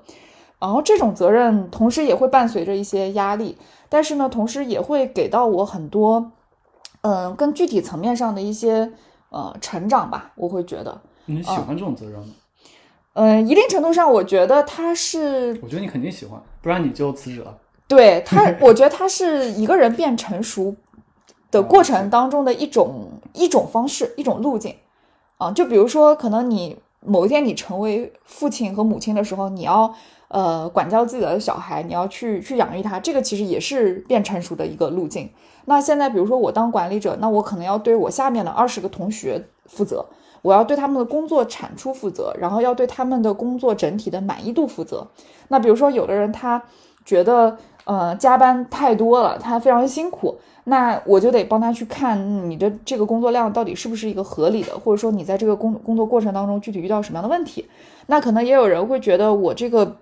[0.60, 6.34] 然后这种责任同时也会伴随着一些压力，但是呢，同时也会给到我很多，
[7.00, 8.92] 嗯、更具体层面上的一些
[9.30, 10.34] 呃成长吧。
[10.36, 12.34] 我会觉得，你喜欢这种责任吗？
[13.14, 17.58] 嗯、一定程度上，我觉得他是我觉得你肯定喜欢，不然你就辞职了。
[17.88, 20.76] 对他，我觉得他是一个人变成熟
[21.50, 24.76] 的过程当中的一种一种方式，一种路径
[25.38, 25.52] 啊。
[25.52, 29.94] 就比如说，可能你某一天你成为父亲和母亲的时候，你要
[30.28, 35.30] 呃管教自己的小孩，你要去去养育他，这个其实也是变成熟的一个路径。
[35.66, 40.06] 那现在，比如说我当管理者，那我可能要对我下面的二十个同学负责，
[40.42, 45.08] 我要对他们的工作产出负责，然后要对他们的工作整体的满意度负责。
[45.50, 46.64] 那比如说，有的人他
[47.06, 47.58] 觉得
[47.90, 57.66] 呃加班太多了，他非常辛苦，那我就得帮他去看嗯你的这个工作量到底是不是一个合理的，或者说你在这个工工作过程当中具体遇到什么样的问题。
[58.06, 59.98] 那可能也有人会觉得我这个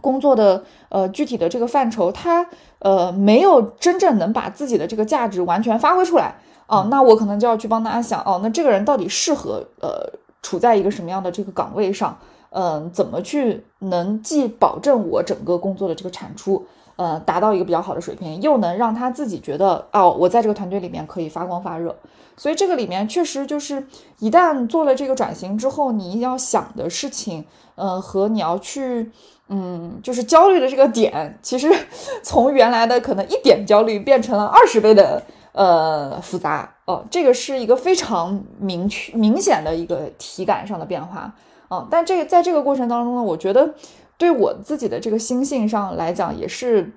[0.00, 2.44] 工作的呃具体的这个范畴，他
[2.80, 6.34] 呃没有真正能把自己的这个价值完全发挥出来
[6.70, 10.04] 哦、那我可能就要去帮大家想哦，那这个人到底适合呃
[10.42, 12.14] 处在一个什么样的这个岗位上？
[12.50, 16.66] 嗯、怎么去能既保证我整个工作的这个产出，
[16.98, 21.96] 呃，达到一个比较好的水平，又能让他自己觉得哦，我在这个团队里面可以发光发热。
[22.36, 23.86] 所以这个里面确实就是，
[24.18, 27.44] 一旦做了这个转型之后，你一定要想的事情，
[27.76, 29.12] 呃，和你要去，
[29.48, 31.72] 嗯，就是焦虑的这个点，其实
[32.22, 41.32] 从原来的可能一点焦虑变成了二十倍的呃复杂哦、这个是一个非常明确明显的一个体感上的变化
[41.68, 43.74] 啊、但这个在这个过程当中呢，我觉得
[44.18, 46.92] 对我自己的这个心性上来讲，也是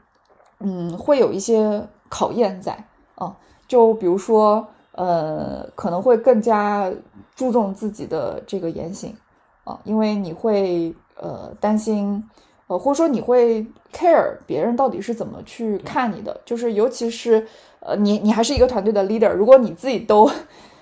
[0.60, 2.74] 嗯会有一些考验在
[3.16, 6.92] 啊、就比如说呃，可能会更加
[7.36, 9.16] 注重自己的这个言行
[9.64, 12.22] 啊、因为你会呃担心。
[12.68, 17.46] 呃，或者说你会 care 别人到底是怎么去看你的，就是尤其是
[17.82, 20.32] 呃，你你还是一个团队的 leader，如果你自己都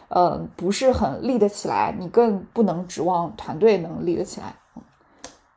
[0.10, 4.56] 呃不是很立得起来，你更不能指望团队能立得起来。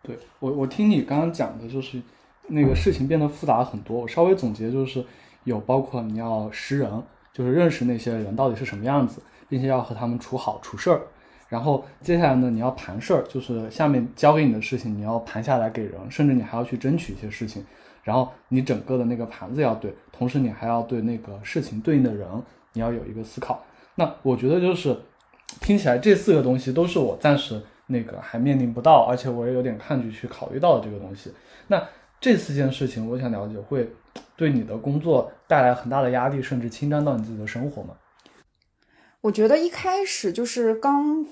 [0.02, 2.00] 对我，我听你刚刚讲的，就是
[2.48, 4.00] 那个事情变得复杂很多。
[4.00, 5.04] 我稍微总结就是
[5.44, 11.02] 有包括你要识人，就是认识那些人到底是什么样子，并且要和他们处好处事儿。
[11.48, 17.64] 然后接下来呢，你要盘事儿，就是下面交给你的事情，你要盘下来给人，甚至你还要去争取一些事情。
[18.02, 22.26] 然后你整个的那个盘子要对，同时你还要对那个事情对应的人，
[22.72, 23.62] 你要有一个思考。
[23.94, 24.98] 那我觉得就是
[25.60, 27.62] 听起来这四个东西都是我暂时
[27.92, 31.33] 那个还面临不到，而且我也有点抗拒去考虑到这个东西。
[31.68, 31.81] 那
[32.20, 33.88] 这四件事情，我想了解会
[34.35, 37.94] 对你的工作带来很大的压力，甚至侵占到你自己的生活吗？
[39.20, 41.24] 我觉得一开始就是刚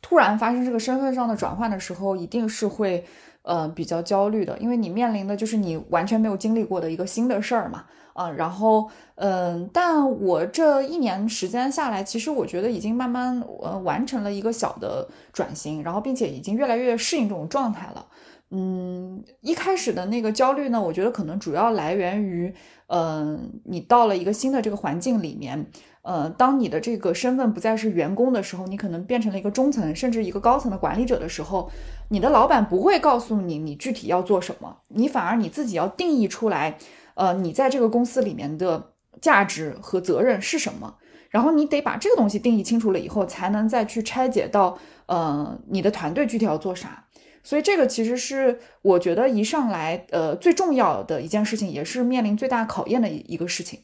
[0.00, 3.04] 突然发生这个身份上的转换的时候，一定是会。
[3.44, 18.06] 呃，比较焦虑的，因为你面临的就是你完全没有经历过的一个新的事儿嘛，啊，然后，嗯，但我这一年时间下来，其实我觉得已经慢慢呃完成了一个小的转型，然后并且已经越来越适应这种状态了。
[18.50, 22.54] 嗯，一开始的那个焦虑呢，我觉得可能主要来源于，
[22.88, 25.66] 嗯，你到了一个新的这个环境里面。
[26.02, 31.70] 呃，当你的这个身份不再是员工的时候，你可能变成了一个中层，甚至一个高层的管理者的时候，
[32.10, 36.76] 你的老板不会告诉你你具体要做什么，你反而你自己要定义出来，
[37.14, 38.92] 呃，你在这个公司里面的
[39.22, 40.96] 价值和责任是什么，
[41.30, 47.03] 然后你得把这个东西定义清楚了以后，才能再去拆解到，呃，你的团队具体要做啥。
[47.44, 53.80] 所以这个其实是我觉得一上来，呃，最重要的一件事情，也是面临最大考验的一一个事情。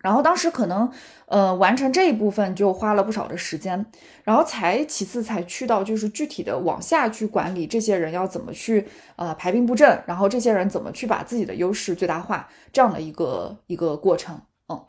[0.00, 0.90] 然后当时可能，
[1.26, 3.84] 呃，完成这一部分就花了不少的时间，
[4.24, 14.40] 然后才其次才去到就是具体的往下去管理这些人要怎么去呃排兵布阵，然后这些人怎么去把自己的优势最大化这样的一个一个过程。
[14.68, 14.80] 嗯，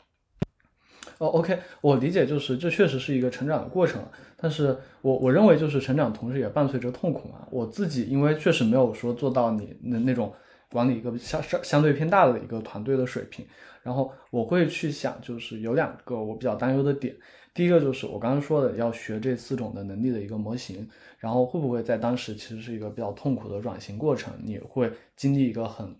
[1.18, 4.02] 哦，OK，我理解就是这确实是一个成长的过程，
[4.42, 7.46] 但是我我认为就是成长同时也伴随着痛苦嘛。
[7.48, 10.34] 我自己因为确实没有说做到你那那种
[10.68, 13.46] 管理一个相相相对偏大的一个团队的水平。
[13.84, 17.14] 然后我会去想，就是有两个我比较担忧的点。
[17.54, 24.32] 第一个就是我刚刚说的，要学这四种的能力的一个模型，然后会不会在当时其实是一个比较痛苦的转型过程？
[24.42, 25.94] 你会经历一个很，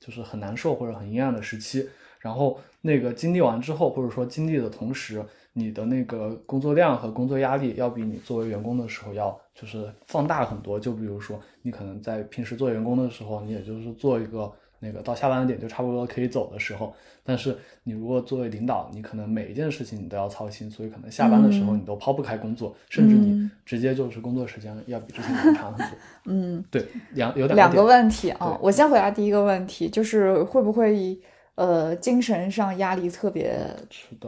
[0.00, 1.88] 就是很难受或者很阴暗的时期。
[2.18, 5.22] 然后那个经历完之后，或者说经历的同时，
[5.58, 10.78] 你的那个工作量和工作压力要比你作为员工的时候要就是放大很多。
[10.78, 14.52] 就比如说，你可能在平时做员工的时候，你也就是做一个。
[14.78, 16.92] 那个到下班的点就差不多可以走的时候，
[17.24, 25.98] 但是你如果作为领导，你可能每一件事情你都要操心，所以可能下班的时候你都抛不开工作，甚至你直接就是工作时间要比之前长很多。
[26.28, 31.18] 嗯，对，两有两个问题啊，我先回答第一个问题，就是会不会
[31.56, 33.58] 呃精神上压力特别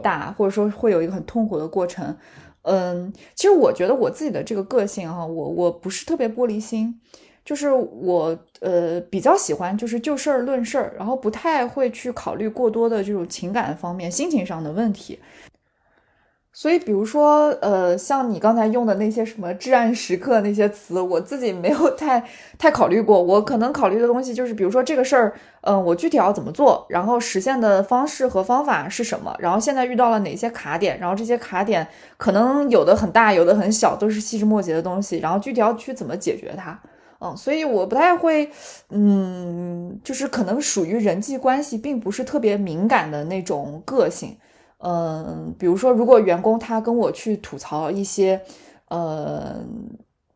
[0.03, 2.15] 大，或者说会有一个很痛苦的过程？
[2.63, 6.99] 嗯，其实我觉得我自己的这个个性哈，我我不是特别玻璃心。
[7.45, 15.17] 就是我呃比较喜欢就是就事儿论事儿，然后不太会去考虑过多的这种情感方面、心情上的问题。
[16.51, 22.23] 所以，比如说呃，像你刚才用的那些什么至暗时刻那些词，我自己没有太
[22.57, 23.21] 太考虑过。
[23.21, 25.33] 我可能考虑的东西就是，比如说这个事儿，
[25.69, 36.79] 嗯，我具体要怎么做，然后实现的方式和方法是什么，然后现在遇到了哪些卡点，然后这些卡点可能有的很大，有的很小，都是细枝末节的东西，然后具体要去怎么解决它。
[37.21, 38.49] 嗯，所以我不太会，
[38.89, 44.35] 嗯，就是可能属于人际关系并不是特别敏感的那种个性，
[44.79, 48.41] 嗯，比如说如果员工他跟我去吐槽一些，
[48.87, 49.57] 呃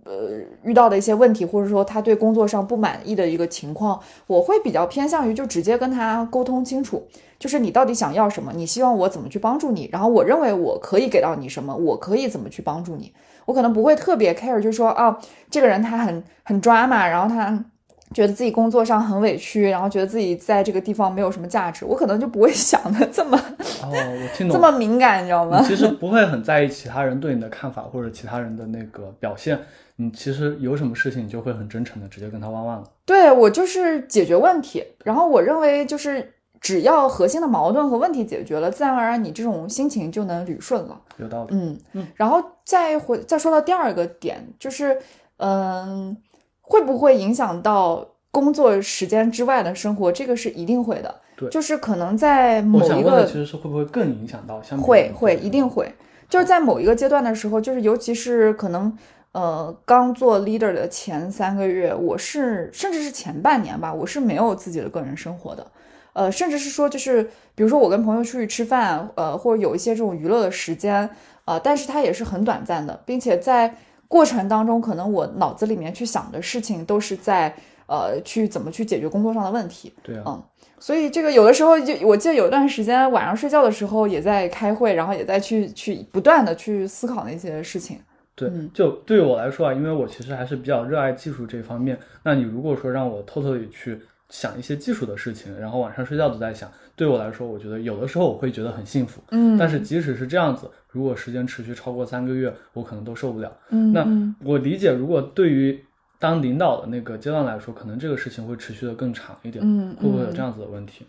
[0.06, 7.04] 呃遇到的一些问题，或者说他对工作上不满意的一个情况，我会比较偏向于就直接跟他沟通清楚，
[7.40, 13.14] 就是你到底想要什么，你希望我怎么去帮助你，然后我认为我可以给到你什么，我可以怎么去帮助你。
[13.46, 17.66] 我可能不会特别 care，就是说啊，这个人他很很抓嘛，然后他
[18.14, 23.38] 觉得自己工作上很委屈，然后觉得自己在这个地方没有什么价值，我可能就不会 想的这么
[23.82, 25.64] 哦，我听懂这么敏感，你知道吗？
[25.68, 29.60] 其实不会很在意其他人对你的看法或者其他人的那个表现，
[29.96, 32.84] 你其实有什么事情你就会很真诚的直接跟他弯弯了。
[33.06, 36.34] 对我就是解决问题，然后我认为就是。
[36.64, 40.98] 只要核心的矛盾和问题解决了，自然而然你这种心情就能捋顺了。
[41.18, 41.50] 有道理。
[41.54, 42.08] 嗯嗯。
[42.16, 44.98] 然后再回再说到第二个点，就是
[45.36, 46.16] 嗯，
[46.64, 50.12] 会不会影响到工作时间之外的生活？
[50.12, 51.14] 这个是一定会的。
[51.36, 51.48] 对。
[51.50, 54.60] 就是可能在某一个，其实是会不会更影响到？
[54.82, 55.94] 会会一定会。
[56.28, 58.98] 就是在某一个阶段的时候，就是尤其是可能
[59.34, 65.68] 呃刚做 leader 的前三个月，我是甚至是前半年吧，我是没有自己的个人生活的。
[66.14, 67.24] 呃，甚至是说，就是
[67.56, 71.10] 比如说我跟朋友出去吃饭，呃，或者有一些这种娱乐的时间，
[71.46, 73.76] 呃，但是它也是很短暂的，并且在
[74.14, 77.52] 过程当中，可能我脑子里面去想的事情都是在
[77.88, 79.92] 呃，去怎么去解决工作上的问题。
[80.04, 80.44] 对啊，嗯，
[80.78, 87.98] 所以这个有的时候就我记得有一段时间晚上睡觉的时候也在开会，然后也在去去不断的去思考那些事情。
[88.36, 91.98] 对嗯，就对于我来说啊，因为我其实还是比较热爱技术这方面。
[92.24, 94.00] 那你如果说让我偷偷地去
[94.34, 99.22] 想一些技术的事情，然后晚上睡觉都在想，对我来说，我觉得有的时候我会觉得很幸福。
[99.30, 103.52] 嗯，但是即使是这样子，如果时间持续超过三个月，我可能都受不了。
[103.70, 105.80] 嗯，那嗯我理解，如果对于
[106.18, 109.64] 当领导的那个阶段来说，可能这个事情会持续的更长一点。
[109.64, 111.06] 嗯嗯会不会有这样子的问题？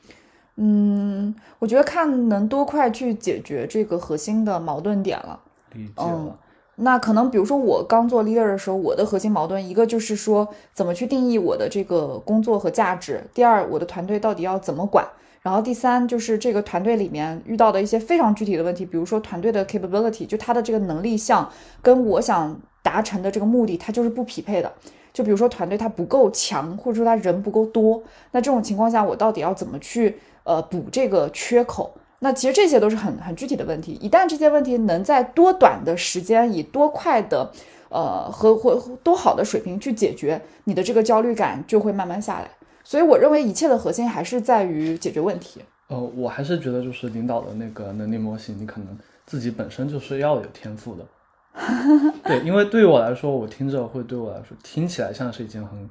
[0.56, 5.40] 嗯，我觉得看能多快去解决这个核心的矛盾点了。
[5.72, 6.38] 理解嗯了。
[6.76, 15.06] 那可能比如说我刚做 leader 的时候，我的核心矛盾一个就是说怎么去定义我的这个工作和价值，第二我的团队到底要怎么管，
[15.42, 21.48] 然后第三就是这个团队里面遇到的一些非常具体的问题，比如说团队的 capability，就他的这个能力项
[21.80, 24.72] 跟我想达成的这个目的，它就是不匹配的。
[25.12, 28.02] 就比如说团队它不够强，或者说他人不够多，
[28.32, 31.94] 那这种情况下我到底要怎么去呃补这个缺口？
[32.24, 33.98] 那其实这些都是很很具体的问题。
[34.00, 37.52] 一旦这些问题能在多短的时间，以多快的
[37.90, 42.50] 呃和或多好的水平去解决，你的这个焦虑感就会慢慢下来。
[42.82, 45.60] 所以我认为一切的核心还是在于解决问题。
[45.88, 51.06] 呃，我还是觉得就是领导的那个能力模型，你可能自己本身就是要有天赋的。
[52.24, 55.90] 对，因为对于我来说，我听着会对我来说听起来像是一件很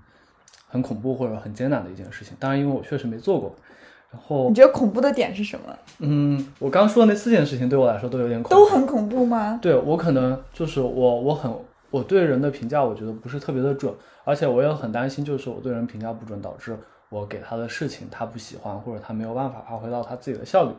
[0.68, 2.36] 很恐怖或者很艰难的一件事情。
[2.40, 3.56] 当然，因为我确实没做过。
[4.14, 5.76] 然后你，觉得恐怖的点是什么？
[6.00, 8.56] 嗯，我刚说的那四件事情对我来说都有点恐怖。
[8.56, 9.60] 都很恐怖吗？
[9.62, 11.52] 对我可能就是我我很
[11.90, 13.92] 我对人的评价，我觉得不是特别的准，
[14.24, 16.78] 而且我也很担心，就是我对人评价不准，导致
[17.10, 20.72] 我给他的事情他不喜欢，或者他没有办法发挥到他自己的效率。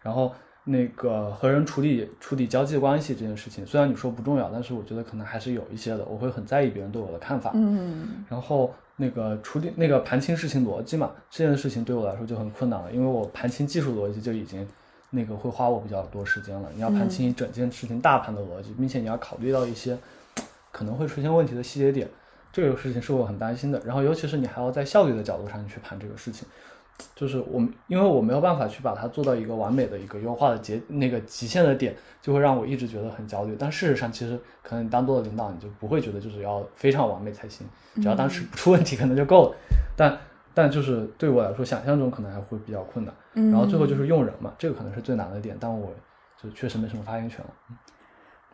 [0.00, 0.32] 然后
[0.64, 7.50] 那个和人处理处理交际关系这件事情，虽然你说不重要，但是我觉得可能还是有一些的，我会很在意别人对我的看法。
[7.54, 14.68] 嗯然后那个处理那个盘清事情逻辑嘛，这件事情对我来说就很困难了，因为我盘清技术逻辑就已经
[15.10, 16.68] 那个会花我比较多时间了。
[16.74, 19.96] 你要盘清一整件事情大盘的逻辑，并且你要考虑到一些
[20.72, 22.08] 可能会出现问题的细节点，
[22.52, 23.80] 这个事情是我很担心的。
[23.84, 26.46] 然后尤其是你还要在效率的角度上去盘这个事情。
[27.14, 33.56] 就是我们，因为我没有办法去把它做到一个完美的一个优化的结那个极限的点，就会让我一直觉得很焦虑。
[33.58, 39.56] 但事实上，其实可能你当多了领导，你就不会觉得就是要非常完美才行，只要当时不出问题可能就够了。
[39.96, 40.18] 但
[40.54, 43.14] 但就是对我来说，想象中可能还会比较困难。
[43.34, 45.92] 嗯，然后最后就是用人嘛，这个可能是最难的点，但我
[46.42, 47.50] 就确实没什么发言权了。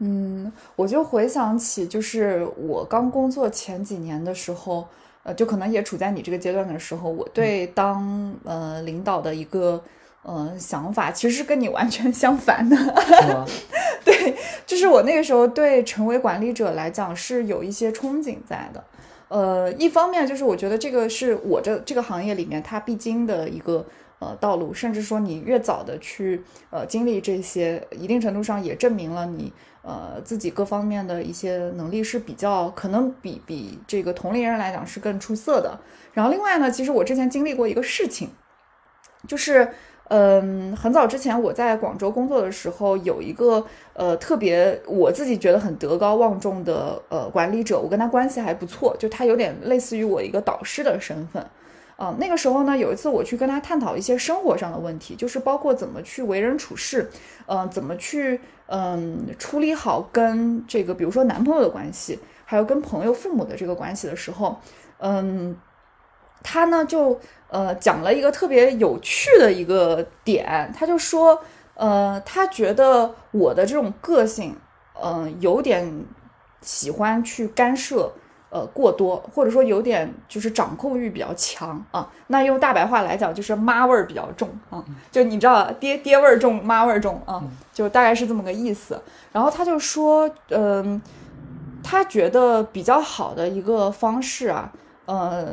[0.01, 4.87] 嗯，我就回想起，就是我刚工作前几年的时候，
[5.25, 9.83] 呃，就可能也处在你这个阶段的时候，我对当呃领导的一个
[10.23, 12.77] 呃想法，其实是跟你完全 相反的。
[14.05, 18.85] 对，就是我那个时候对成为管理者来讲是有一些憧憬在的。
[19.29, 23.85] 呃，一方面就是我觉得这个是我这这个行业里面它必经的一个
[24.25, 29.53] 呃道路，甚至说你越早的去呃经历这些，一定程度上也证明了你
[29.83, 35.79] 呃自己各方面的一些能力是比较可能比比这个同龄人来讲是更出色的。
[36.13, 38.31] 然后另外呢，其实我之前经历过一个事情，
[39.29, 39.69] 就是。
[40.09, 43.65] 嗯，很早之前我在广州工作的时候，有一个
[43.95, 51.45] 呃特别我自己觉得很德高望重的呃管理者，我跟他关系还不错，就他有点类似于我一个导师的身份。
[51.97, 57.09] 啊、那个时候呢，有一次我去跟他探讨一些生活上的问题，就是包括怎么去为人处事，
[57.47, 64.59] 嗯、怎么去嗯、处理好跟这个比如说男朋友的关系，还有跟朋友、父母的这个关系的时候，
[64.99, 65.57] 嗯，
[66.43, 71.41] 他呢就呃讲了一个特别有趣的一个点，他就说，
[71.75, 74.57] 呃，他觉得我的这种个性，
[75.01, 76.05] 呃，有点
[76.61, 78.13] 喜欢去干涉。
[78.55, 82.09] 呃，过多，或者说有点就是掌控欲比较强啊。
[82.29, 84.85] 那用大白话来讲，就是妈味儿比较重啊。
[85.11, 87.43] 就你知道，爹爹味儿重，妈味儿重啊，
[87.73, 89.03] 就大概是这么个意思。
[89.33, 91.03] 然后他就说，嗯、
[91.83, 94.71] 他觉得比较好的一个方式啊，
[95.07, 95.49] 呃，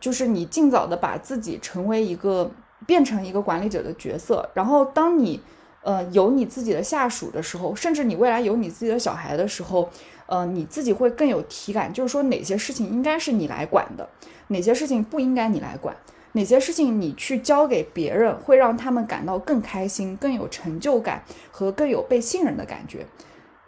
[0.00, 2.50] 就是你尽早的把自己成为一个
[2.86, 5.38] 变成一个管理者的角色，然后当你
[5.82, 9.90] 呃有你自己的下属的时候，甚至你未来有你自己的小孩的时候，
[10.26, 14.08] 呃，你自己会更有体感，就是说哪些事情应该是你来管的，
[14.48, 15.96] 哪些事情不应该你来管。
[16.32, 23.06] 哪些事情你去交给别人，会让他们感到更开心、更有成就感和更有被信任的感觉。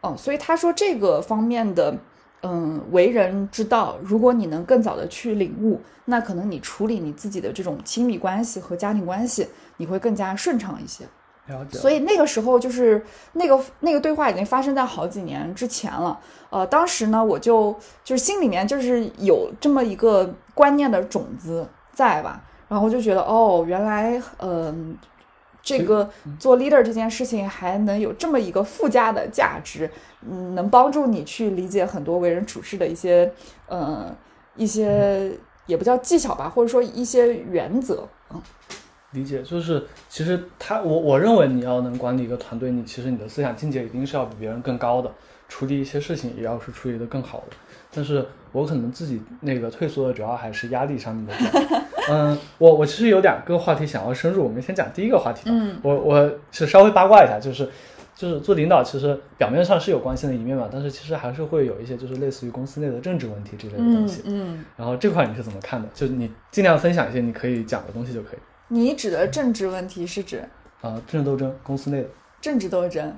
[0.02, 1.96] 哦，所以他说这个方面的，
[2.42, 9.48] 嗯，为人之道，如果你能更早的去领悟，那可能你处理你自己的这种亲密关系和家庭关系，
[9.78, 11.04] 你会更加顺畅一些。
[11.72, 16.18] 所以那个时候就是那个那个对话已经发生在好几年之前了。
[16.50, 24.96] 呃，当时呢，我就就是心里面就是有这么一个观念的种子在吧，然后就觉得哦，原来嗯、
[25.62, 29.90] 这个做 leader 这件事情还能有这么一个附加的价值，
[30.22, 33.30] 嗯，能帮助你去理解很多为人处事的一些
[33.66, 34.10] 呃
[34.56, 35.30] 一些
[35.66, 38.08] 也不叫技巧吧，或者说一些原则。
[38.32, 38.40] 嗯
[39.12, 45.10] 理解，就是其实他我我认为你要能管理一个团队，你其实你的思想境界一定是要比别人更高的，
[45.48, 47.56] 处理一些事情也要是处理的更好的。
[47.90, 51.34] 但是我可能自己那个退缩的主要还是压力上面的。
[52.10, 55.52] 嗯，我我其实有两个话题想要深入，我们先讲第一个话题吧。
[55.54, 57.66] 嗯我我是稍微八卦一下，就是
[58.14, 64.22] 就是做领导，其实表面上是有关心的一面嘛，但是其实还是会有一些就是类似于公司内的政治问题之类的东嗯西。
[64.26, 65.88] 嗯，然后这块你是怎么看的？
[65.94, 68.38] 就你尽量分享一些你可以讲的东西就可以。
[68.68, 70.42] 你指的政治问题是指？
[70.80, 72.08] 啊、政治斗争，公司内的。
[72.40, 73.12] 政治斗争，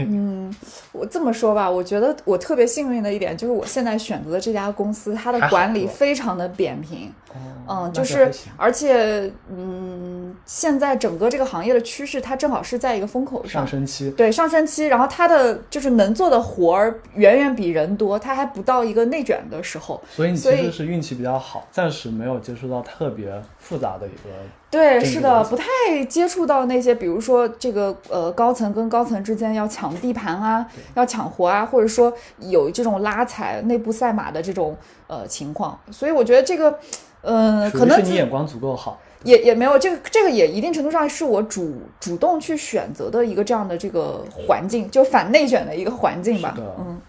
[0.00, 0.52] 嗯，
[0.90, 7.08] 我这么说吧，我觉得我特别幸运的一点就是我现在选择的这家公司，它的管理非常的扁平，
[7.66, 24.30] 哦嗯，就是而且嗯，现在整个这个行业的趋势，它正好是在一个风口上上，升期，对上升期，然后它的就是能做的活儿远远比人多，它还不到一个内卷的时候，所以你其实是运气比较好，暂时没有接触到特别复杂的一个。
[24.74, 25.64] 对，是的，不太
[26.08, 36.76] 接触到那些，比如说这个呃高层跟高层之间要抢地盘啊，要抢活啊，或者说有这种拉踩、内部赛马的这种呃情况，所以我觉得这个，
[37.22, 47.00] 呃，可能是你眼光足够好，也也没有这个这个也一定程度上是我主主动去选择的一个这样的这个环境，就反内卷的一个环境吧嗯。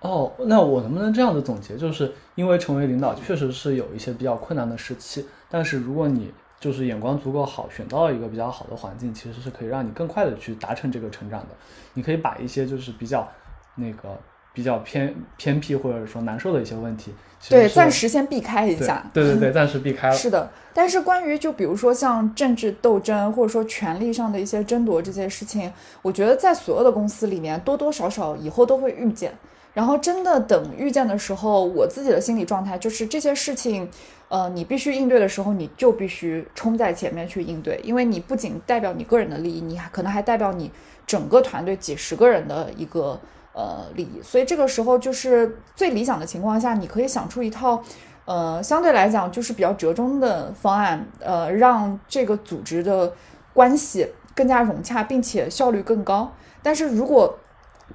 [0.00, 11.48] 哦，那我能不能这样的总结，就是因为成为领导确实是有一些比较困难的时期，但是如果你就是眼光足够好，选到了一个比较好的环境，其实是可以让你更快的去达成这个成长的。
[11.94, 13.26] 你可以把一些就是比较
[13.74, 14.16] 那个
[14.52, 17.14] 比较偏偏僻或者说难受的一些问题，
[17.48, 20.14] 对，暂时先避开一对下，对对对，暂时避开了。
[20.14, 25.72] 是的，但是关于就比如说像政治斗争或者说权力上的一些争夺这些事情，
[26.02, 29.32] 我觉得在所有的公司里面多多少少以后都会遇见。
[29.72, 33.88] 然后真的等遇见的时候，我自己的心理状态就是这些事情，
[34.28, 40.70] 呃，你必须应对的时候，你就必须冲在前面去应对，因为你不仅代表你个人的利益，你还可能还代表你
[41.06, 43.20] 整个团队几十个人的一个
[43.52, 44.20] 呃利益。
[44.22, 47.82] 所以这个时候就是最理想的情况下，你可以想出一套。
[48.26, 53.12] 呃，相对来讲就是比较折中的方案，呃，让这个组织的
[53.52, 54.06] 关系
[54.36, 56.32] 更加融洽，并且效率更高。
[56.62, 57.36] 但是如果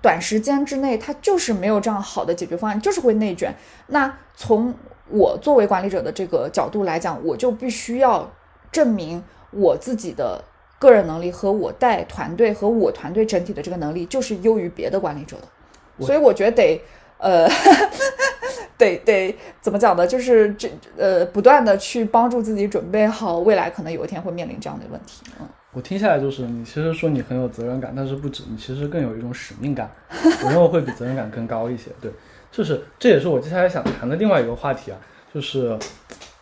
[0.01, 3.53] 短时间之内它就是没有这样好的解决方案，就是会内卷，
[3.87, 4.73] 那从
[5.09, 8.31] 我作为管理者的这个角度来讲，我就必须要
[8.71, 10.43] 证明我自己的
[10.79, 16.05] 个人能力和我带团队和我团队整体的这个能力就是优于别的管理者的。
[16.05, 16.81] 所以我觉得得
[17.17, 17.49] 呃。
[18.77, 20.05] 得得怎么讲呢？
[20.05, 25.23] 就是这呃，不断的去帮助自己准备好未来可能有一天会面临这样的问题。
[25.39, 29.91] 嗯，我听下来就是，你其实说你很有责任感，但是不止，你其实更有一种使命感，
[30.41, 31.91] 我认为会比责任感更高一些。
[31.99, 32.09] 对，
[32.49, 34.97] 就是这也是我接下来想谈的另外一个话题啊，
[35.33, 35.77] 就是，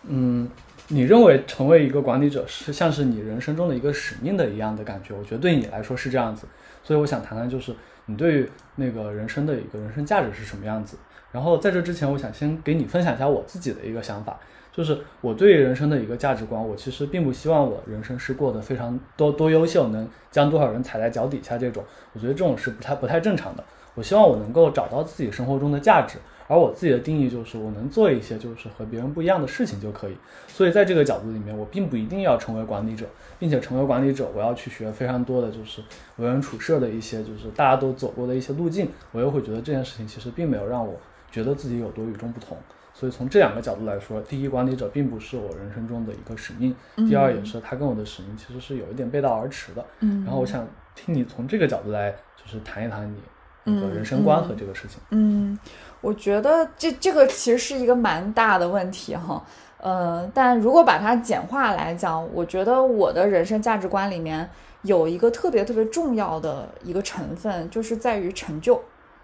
[0.04, 0.48] 嗯，
[0.90, 5.16] 你认为成为一个管理者是像是你人生中的一个使命的一样的感觉？
[5.18, 6.46] 我觉得对你来说是这样子，
[6.84, 7.74] 所以我想谈谈就是
[8.06, 10.96] 你对于那个人生的一个人生价值是什么样子。
[11.32, 14.40] 然后在这之前，我想先给你分享一下我自己的一个想法，
[14.76, 23.64] 就是我对于人生的一个价值观，我其实并不希望我人生是过得非常多多优秀，能将多少人踩在脚底下这种，我觉得这种是不太不太正常的。
[23.94, 26.18] 我希望我能够找到自己生活中的价值，
[26.48, 30.18] 而我自己的定义就是我能做一些就是和别人不一样的事情就可以。
[30.48, 33.06] 所以在这个角度里面，我并不一定要成为管理者，
[33.38, 35.84] 并且成为管理者，我要去学非常多的就是
[36.16, 40.96] 为人处事的一些就是大家都走过的一些路径，我又会觉得这件事情其实并没有让我
[41.32, 42.58] 觉得自己有多与众不同。
[42.94, 46.72] 所以从这两个角度来说，第一，管理者并不是我人生中的一个使命；
[47.10, 49.84] 第二，也是他跟我的使命其实是有一点背道而驰的。
[50.02, 53.18] 嗯然后我想听你从这个角度来，就是谈一谈你
[53.64, 55.00] 那个人生观和这个事情。
[55.10, 55.58] 嗯，
[56.02, 59.44] 我觉得这这个其实是一个蛮大的问题哈。
[59.80, 64.50] 呃，但如果把它简化来讲，我觉得我的人生价值观里面
[64.84, 68.82] 有一个特别特别重要的一个成分，就是在于成就。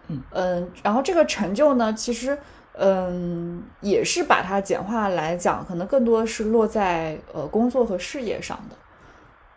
[0.08, 2.36] 嗯然后这个成就呢，其实
[2.74, 8.76] 嗯也是把它简化来讲，可能更多是落在呃工作和事业上的。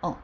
[0.02, 0.14] 嗯，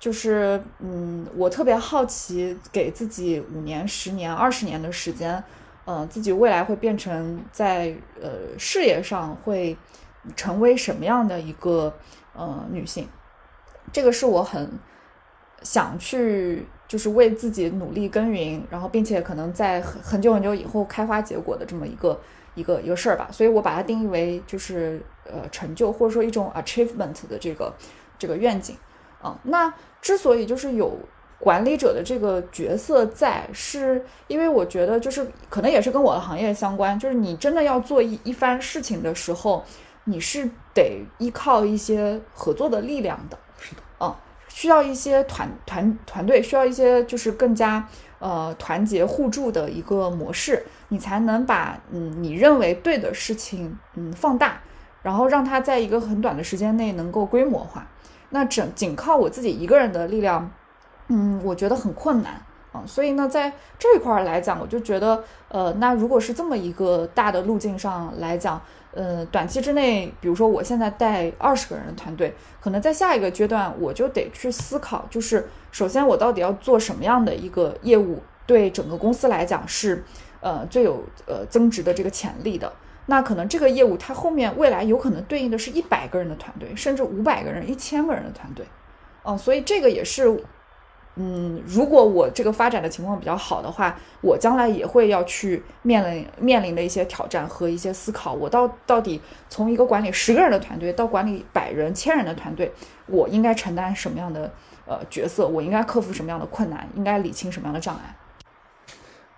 [0.00, 5.42] 就是嗯，我特别好奇，给自己五年、十年、二十年的时间，
[5.84, 9.76] 呃，自己未来会变成在呃事业上会
[10.34, 11.94] 成为什么样的一个
[12.34, 13.08] 呃女性？
[13.92, 14.70] 这个是我很
[15.62, 22.20] 想去就是为自己努力耕耘，然后并且可能在很很久很久以后开花结果的这么一个
[22.58, 23.28] 一个一个事儿吧。
[23.30, 27.72] 所以我把它定义为就是呃成就或者说一种 achievement 的这个
[28.18, 28.76] 这个愿景
[29.22, 29.38] 啊。
[29.42, 30.98] 那之所以就是有。
[31.40, 39.64] 管理者的这个角色在，是因为我觉得就是可能也是跟我的行业相关，就是你真的要做一一番事情的时候，
[40.02, 44.12] 你是得依靠一些合作的力量的，是的，嗯，
[44.48, 47.86] 需要一些团团团队，需要一些就是更加
[48.18, 54.60] 呃团结互助的一个模式，你才能把嗯你认为对的事情嗯放大，
[55.02, 57.86] 然后让它在一个很短的时间内能够规模化。
[58.30, 60.50] 那整仅靠我自己一个人的力量。
[61.10, 62.34] 嗯，我觉得很困难
[62.70, 68.60] 啊，所以呢，在这一块儿来讲，我就觉得，呃，那如果是这么一个大的路径上来讲，
[68.92, 80.04] 呃，短期之内，比如说我现在带二十个人的团队，可能在下一个阶段，我就得去思考，就是首先我到底要做什么样的一个业务，对整个公司来讲是，
[80.40, 82.72] 呃，最有呃增值的这个潜力的。
[83.06, 88.66] 那可能这个业务它后面未来有可能对应的是一百个人的团队，甚至五百个人、一千个人的团队，
[89.22, 90.44] 哦，所以这个也是。
[91.20, 98.32] 嗯，如果我这个发展的情况比较好的话，我将来也会要去面临面临的一些挑战和一些思考。
[98.32, 102.70] 我到到底从一个管理十个人的团队到管理百人、千人的团队，
[103.06, 104.48] 我应该承担什么样的
[104.86, 105.48] 呃角色？
[105.48, 106.88] 我应该克服什么样的困难？
[106.94, 108.14] 应该理清什么样的障碍？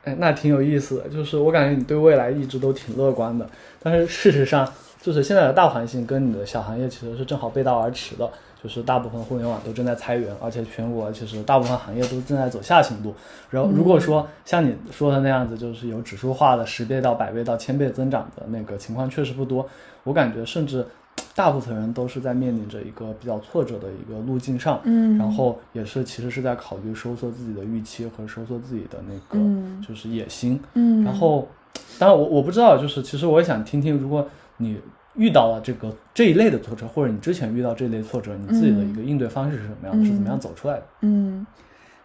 [0.04, 1.08] 哎，那挺有意思的。
[1.08, 3.48] 就是我感觉你对未来一直都挺乐观的，
[3.82, 4.70] 但是事实上，
[5.00, 8.30] 就是现在的大环境跟你的小行业其实是正好背道而驰的。
[8.62, 13.14] 就是大部分互联网都正在裁员，而且全国其实大部分行业都正在走下行路。
[13.48, 19.66] 然后如果说像你说的那样子，就是有指数化的十倍到百倍到千倍增长的那个情况确实不多。
[20.04, 20.86] 我感觉甚至
[21.40, 24.78] 大部分人都是在面临着一个比较挫折的一个路径上。
[24.84, 29.42] 嗯，然后也是其实是在考虑收缩自己的预期和收缩自己的那个
[29.86, 30.60] 就是野心。
[30.74, 31.48] 嗯，然后
[31.98, 34.28] 当然我我不知道，就是其实我也想听听，如果
[34.58, 34.78] 你。
[35.16, 40.04] 遇到了这个这一类的挫折，或者你之前遇到这类挫折，你自己的一个应对方式是什么样的？
[40.04, 40.86] 是怎么样走出来的？
[41.00, 41.44] 嗯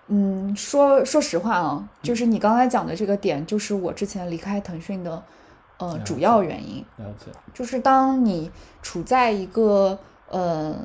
[0.08, 5.22] 嗯，说说实话啊，就是你刚才讲的这个点，就是我之前离开腾讯的
[5.78, 6.84] 呃主要原因。
[6.98, 7.32] 了解。
[7.54, 8.52] 就是当你
[8.82, 9.98] 处在一个
[10.30, 10.76] 呃。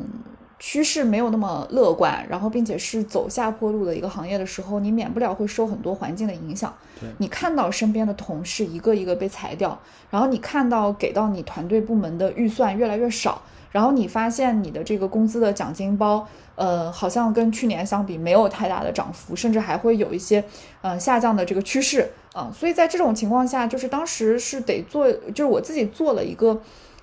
[0.62, 6.70] 趋势没有那么乐观，然后并且是走下坡路的一个行业的时候，你免不了会受很多环境的影响。
[7.16, 9.80] 你看到身边的同事一个一个被裁掉，
[10.10, 20.44] 然后你看到给到你团队部门的预算越来越少，然后你发现你的这个工资的奖金包，呃，好像跟去年相比没有太大的涨幅，甚至还会有一些
[20.82, 22.50] 呃下降的这个趋势啊。
[22.54, 26.60] 所以在这种情况下，就是当时是得做，就是我自己做了一个。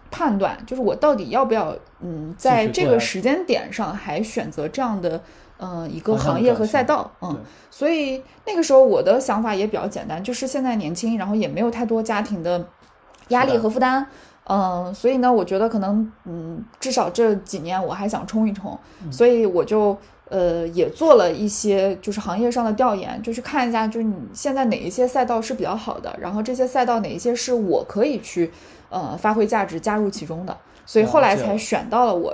[0.10, 5.22] 判断就是我到底要不要，嗯，在这个时间点上还选择这样的，
[5.60, 7.38] 嗯，一个行业和赛道，嗯，
[7.70, 12.66] 所以那个时候我的想法也比较简单，就是现在年轻，然后也没有太多家庭的
[13.28, 14.08] 压力和负担，
[14.46, 18.80] 嗯，所以呢，我觉得可能，嗯，至少这几年我还想冲一冲，
[19.12, 19.98] 所以我就，
[20.30, 28.52] 呃，也做了一些就是行业上的调研，就是看一下，就是你现在哪一些赛道是比较好的，然后这些赛道哪一些是我可以去。
[28.90, 32.34] 呃，发挥价值加入其中的，所以后来才选到了我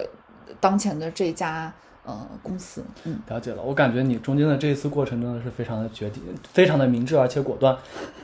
[0.59, 1.73] 当前的这家
[2.05, 2.83] 呃公司。
[3.05, 3.63] 嗯，了解了。
[3.63, 6.21] 我感觉你中间的这一次过程真的是非常的决定，
[6.53, 7.75] 非常的明智而且果断。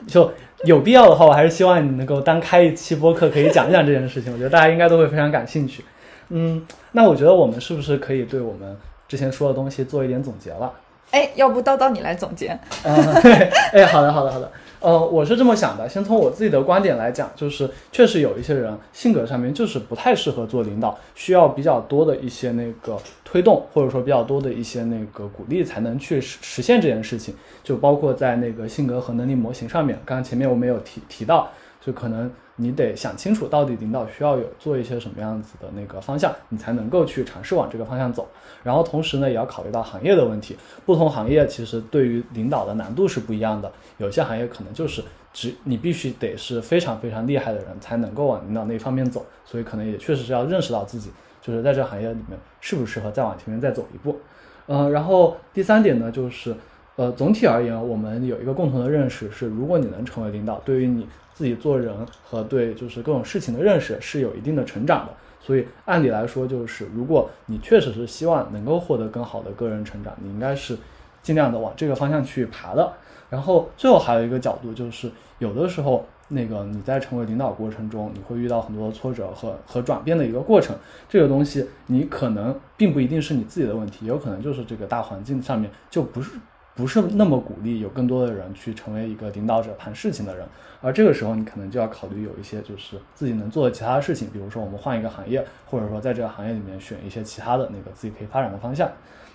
[0.06, 4.32] 就有必要的话，我还是希望你能够单开一期播客，可以讲一讲这件事情。
[4.32, 5.84] 我觉得大家应该都会非常感兴趣。
[6.28, 8.76] 嗯，那我觉得我们是不是可以对我们
[9.10, 10.72] 之前说的东西做一点总结了？
[11.10, 12.56] 哎，要不叨叨你来总结？
[13.72, 14.48] 哎，好的，好的，好的。
[14.78, 15.88] 呃，我是这么想的。
[15.88, 27.34] 先从我自己的观点来讲，就是确实有一些人性格上面就是不太适合做领导，需要比较多的一些那个推动，或者说比较多的一些那个鼓励，才能去实实现这件事情。
[27.64, 31.50] 就包括在那个性格和能力模型上面，刚刚前面我们有提提到，
[31.84, 32.30] 就可能
[32.60, 38.28] 你得想清楚到底领导需要有做一些什么样子的那个方向，你才能够去尝试往这个方向走。
[38.62, 43.72] 然后同时呢，也要考虑到行业的问题，不同行业其实对于领导的难度是不一样的。
[43.96, 45.02] 有些行业可能就是
[45.32, 54.20] 只你必须得是非常非常厉害的人才能够往领导那方面走，所以可能也确实是要认识到自己就是在这行业里面适不适合再往前面再走一步。
[54.66, 56.54] 嗯，然后第三点呢，就是
[56.96, 65.12] 呃总体而言，我们有一个共同的认识是，如果你能成为领导，对于你自己做人和对就是各种事情的认识是有一定的成长的。
[65.42, 70.76] 所以按理来说，就是如果你确实是希望能够获得更好的个人成长，你应该是
[71.22, 72.92] 尽量的往这个方向去爬的。
[73.30, 80.76] 然后最后还有一个角度，就是有的时候那个你在成为领导过程中，你会遇到很多挫折和和转变的一个过程。
[81.08, 86.32] 这个东西你可能并不一定是你自己的问题，有可能就是这个大环境上面就不是
[86.80, 90.46] 不是那么鼓励有更多的人去成为一个领导者、谈事情的人。
[90.80, 98.90] 而这个时候，你可能就要考虑有一些就是自己能做的其他的事情，比如说我们换一个行业，或者说在这个行业里面选一些其他的那个自己可以发展的方向。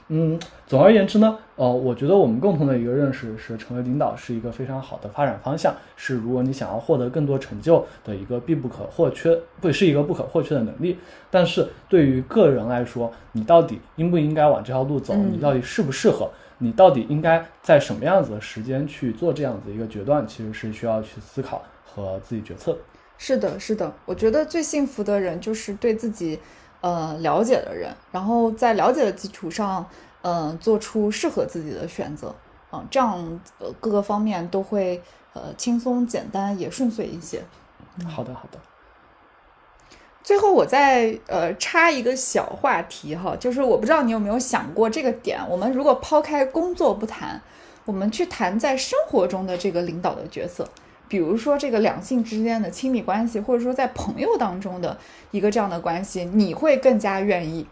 [0.08, 10.98] 嗯，总而言之呢，呃，我觉得我们共同的一个认识是，成为领导是一个非常好的发展方向，是如果你想要获得更多成就的一个必不可或缺，不是一个不可或缺的能力。
[11.32, 15.16] 但是对于个人来说，你到底应不应该往这条路走？
[15.16, 16.30] 你到底适不适合？
[16.58, 20.28] 你到底应该在什么样子的时间去做这样子一个决断？
[20.28, 22.78] 其实是需要去思考和自己决策。
[23.18, 26.40] 是的，是的，我觉得最幸福的人就是对自己。
[26.82, 29.84] 呃，了解的人，然后在了解的基础上，
[30.22, 32.36] 嗯，做出适合自己的选择，
[32.70, 33.18] 啊，这样
[33.58, 35.02] 呃各个方面都会
[35.34, 37.42] 呃轻松、简单也顺遂一些。
[38.08, 38.60] 好的，好的。
[40.26, 47.40] 最后，我再呃插一个小话题哈，就是我不知道你有没有想过这个点，我们如果抛开工作不谈，
[47.86, 50.68] 我们去谈在生活中的这个领导的角色。
[51.08, 54.98] 比如说这个两性之间的亲密关系，或者说在朋友当中的
[55.30, 57.68] 一个这样的关系，你会更加愿意，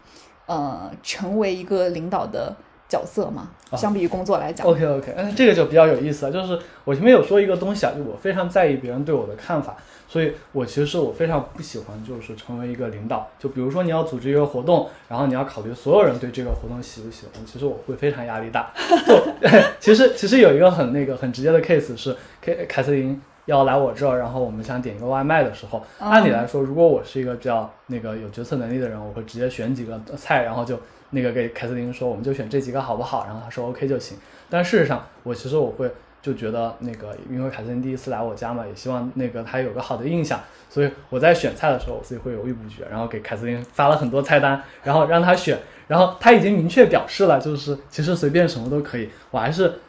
[0.46, 2.54] 呃，成为一个领导的
[2.94, 3.48] 角色嘛？
[3.76, 6.32] 相比于工作来讲？OK OK，嗯，这个就比较有意思了。
[6.32, 9.76] 就是我前面有说一个东西啊，就我非常在意别人对我的看法，
[10.06, 13.28] 所以我其实我非常不喜欢就是成为一个领导。
[13.36, 18.70] 就比如说你要组织一个活动，然后你要考虑所有人对这个活动喜不喜欢，其实我会非常压力大。
[19.04, 19.14] 就
[19.80, 23.20] 其实其实有一个很那个很直接的 case 是凯凯瑟琳。
[23.46, 30.80] 要来我这儿，然后我们想点一个外卖的时候，按理来说，如果我是一个比较那个有决策能力的人，我会直接选几个菜，然后就
[31.10, 33.24] 那个给凯瑟琳说，我们就选这几个好不好？
[33.26, 34.18] 然后他说 OK 就行。
[34.50, 35.90] 但事实上，我其实我会
[36.22, 49.80] 就觉得那个，因为凯瑟琳第一次来我家嘛，也希望那个她有个好的印象，所以我在选菜的时候，我自己会犹豫不决，然后给凯瑟琳发了很多菜单，然后让她选，然后她已经明确表示了，就是其实随便什么都可以，我还是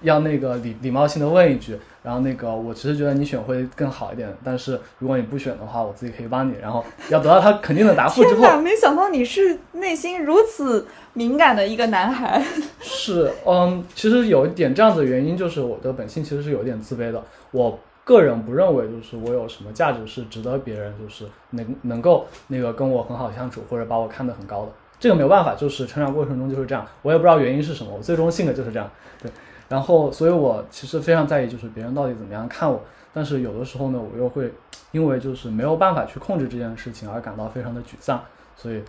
[0.00, 1.78] 要那个礼礼貌性的问一句。
[2.04, 6.54] 然后那个，我其实觉得你选会更好一点，但是如果你不选的话，我自己可以帮你。
[6.60, 12.44] 然后要得到他肯定的答复之后，没想到你是内心如此敏感的一个男孩。
[12.78, 17.24] 是，嗯，其实有一点这样子的原因，就是我的本性其实是有点自卑的。
[17.52, 24.72] 我个人不认为就是我有什么价值是值得别人就是能能够那个跟我很好相处，或者把我看得很高的。
[25.00, 26.86] 这个没有办法，就是成长过程中就是这样。
[27.00, 28.90] 我也不知道原因是什么，我最终性格就是这样。
[29.22, 29.30] 对。
[29.68, 32.82] 然后，所以我其实非常在意，就是别人到底怎么样看我。
[33.12, 34.52] 但是有的时候呢，我又会
[34.92, 38.22] 因为就是没有办法去控制这件事情而感到非常的沮丧。
[38.56, 38.82] 所以。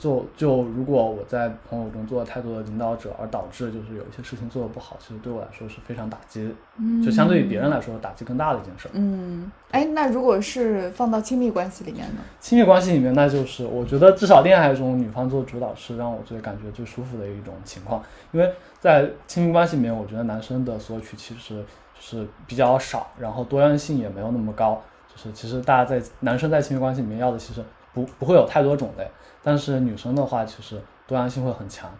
[0.00, 8.88] 就就如果我在朋友中做了太多的领导者，而导致就是有一些事情做的不好，其实对我来说是非常打击，嗯，就相对于别人来说打击更大的一件事。
[8.94, 12.22] 嗯，哎，那如果是放到亲密关系里面呢？
[12.40, 21.62] 亲密关系里面，那就是我觉得至少恋爱中女方做主导是让我最感觉最舒服的一种情况，因为在亲密关系里面，我觉得男生的索取其实
[22.00, 24.82] 是比较少，然后多样性也没有那么高，
[25.14, 29.06] 就是其实大家在男生在亲密关系里面要的其实不不会有太多种类。
[29.42, 31.90] 但是女生的话，其实多样性会很强，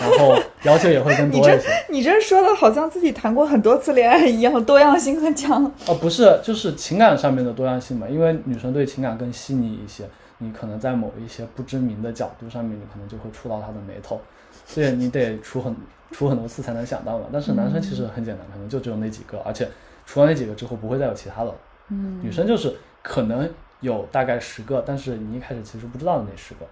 [0.00, 1.68] 然后要求也会更多一些。
[1.90, 5.64] 你这说的好像自己谈过很多次恋爱一样，多样性很强。
[5.86, 8.08] 哦，不是，就是情感上面的多样性嘛。
[8.08, 14.20] 因为女生对情感更细腻一些，你可能在某一些不知名的角度上面，你可能就会触到她的眉头，
[14.64, 15.74] 所以你得出很
[16.12, 17.26] 出很多次才能想到嘛。
[17.32, 19.68] 但是男生其实很简单，可能就只有那几个，而且
[20.06, 21.52] 除了那几个之后，不会再有其他的。
[21.88, 23.48] 嗯，女生就是可能
[23.80, 26.64] 有大概十个，但是你一开始其实不知道的那十个。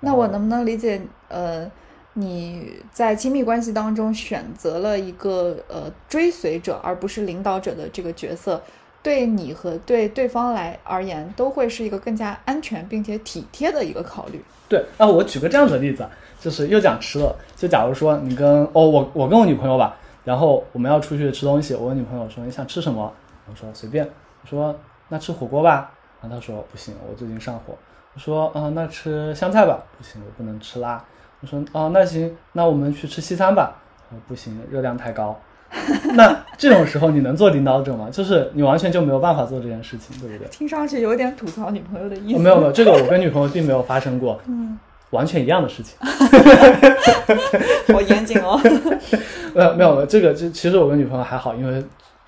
[0.00, 1.70] 那我能不能理解，呃，
[2.14, 8.62] 你在亲密关系当中选择了一个呃追随者而不是领导者的这个角色，
[9.02, 14.42] 对你和对对方来而言都会是一个更加安全并且体贴的一个考虑。
[14.68, 16.08] 对，那我举个这样子的例子，
[16.40, 23.12] 就是又讲吃了，就假如说你跟哦我我跟我女朋友吧，然后我们要出去吃东西，我问女朋友说你想吃什么，
[23.48, 24.08] 我说随便，
[24.42, 24.74] 我说
[25.08, 25.90] 那吃火锅吧，
[26.22, 27.76] 然后她说不行，我最近上火。
[28.14, 31.02] 我说啊，那吃香菜吧，不行，我不能吃辣。
[31.40, 33.76] 我说啊，那行，那我们去吃西餐吧。
[34.10, 35.38] 我说不行，热量太高。
[36.14, 38.08] 那这种时候你能做领导者吗？
[38.10, 40.48] 就是你完全就没有办法做这件事情，对不对？
[40.48, 42.40] 听上去有点吐槽女朋友的意思。
[42.40, 44.76] 没有没有，这个我跟女朋友并没有发生过，嗯，
[45.10, 45.96] 完全一样的事情。
[47.94, 48.60] 好严谨哦。
[49.54, 51.82] 呃，没有，这个这其实我跟女朋友还好，因为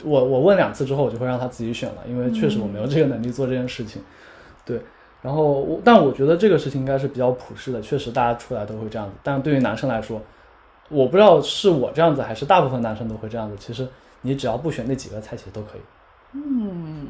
[0.04, 4.00] 我我问两次之后，我就会让她自己选了，因为确实我没有这个能力做这件事情。
[4.64, 4.80] 对。
[5.22, 9.14] 然后我，但我觉得这个事情应该是比较普世的，确实大家出来都会这样子。
[9.22, 10.20] 但对于男生来说，
[10.88, 13.56] 我不知道是我这样子，还是大部分男生都会这样子。
[13.58, 13.86] 其实
[14.20, 15.80] 你只要不选那几个菜，其实都可以。
[16.32, 17.06] 嗯，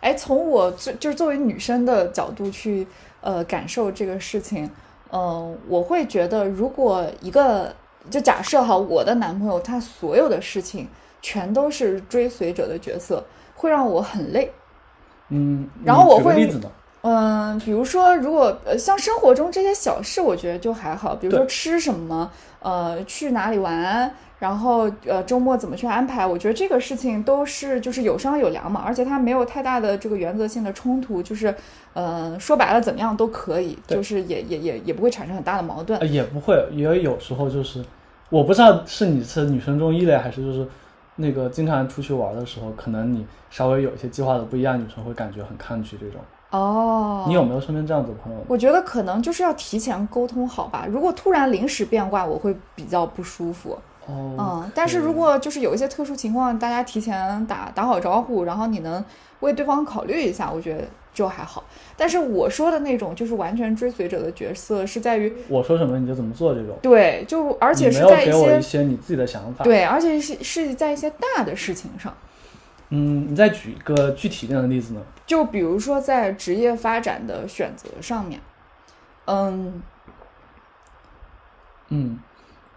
[0.00, 2.86] 哎，从我就就是作为女生的角度去
[3.20, 4.68] 呃感受这个事情，
[5.12, 7.72] 嗯、我会觉得如果一个
[8.10, 10.88] 就假设哈，我的男朋友他所有的事情
[11.20, 14.50] 全都是追随者的角色，会让我很累。
[15.28, 16.72] 嗯，然后我会你举个例子呢？
[17.02, 22.30] 嗯，比如说，如果呃像生活中这些小事，我觉得就还好，比如说吃什么，
[22.60, 31.52] 呃，去哪里玩，然后呃周末怎么去安排，我觉得这个事情都是就是有商有量嘛，而且它没有太大的这个原则性的冲突，就是
[31.92, 36.06] 呃说白了怎么样都可以，就是也也也也不会产生很大的矛盾呃，。
[36.06, 37.84] 也不会，也有时候就是，
[38.30, 40.64] 我不知道是你是女生中一类，还是就是
[41.16, 46.20] 那个经常出去玩的时候，可能你稍微有一些计划的不一样，女生会感觉很抗拒这种。
[46.52, 48.38] 哦，你有没有身边这样子的朋友？
[48.46, 53.76] 我觉得可能就是要提前沟通好吧，如果突然临时变卦，我会比较不舒服。
[54.06, 59.02] 哦，嗯，但是如果就是有一些特殊情况，大家提前打打好招呼，然后你能
[59.40, 60.84] 为对方考虑一下，我觉得
[61.14, 61.62] 就还好。
[61.96, 72.12] 但是我说的那种就是完全追随者的角色，是在于我说什么你就怎么做这种，对，就而且是在些给我一些你自己的想法。，对，而且是是在一些大的事情上，
[72.94, 75.00] 嗯，你再举一个具体点的例子呢？
[75.26, 78.38] 就比如说在职业发展的选择上面，
[79.24, 79.82] 嗯，
[81.88, 82.20] 嗯，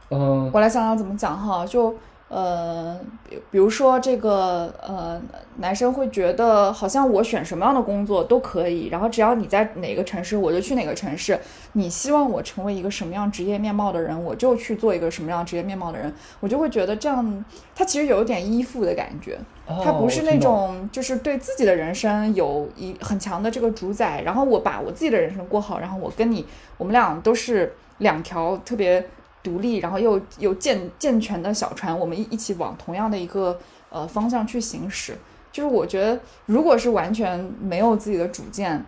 [0.10, 1.94] 嗯、我来想想怎么讲哈，就
[2.28, 3.00] 呃，
[3.30, 5.22] 比比如说这个呃，
[5.58, 11.40] 男生会觉得好像我选什么样的工作都可以，然后只要你在哪个城市，我就去哪个城市。
[11.74, 16.12] 你希望我成为一个什么样职业面貌的人，我就去做一个什么样职业面貌的人。
[16.40, 17.46] 我就会觉得这样，
[17.76, 19.38] 他其实有一点依附的感觉。
[19.68, 26.46] 哦他不是那种就是对自己的人生有一很强的这个主宰，然后我把我自己的人生过好，然后我跟你，
[26.78, 29.04] 我们俩都是两条特别
[29.46, 33.58] 独立，然后又又健健全的小船，我们一一起往同样的一个
[33.92, 35.16] 呃方向去行驶。
[35.52, 38.84] 就是我觉得，如果是完全没有自己的主见，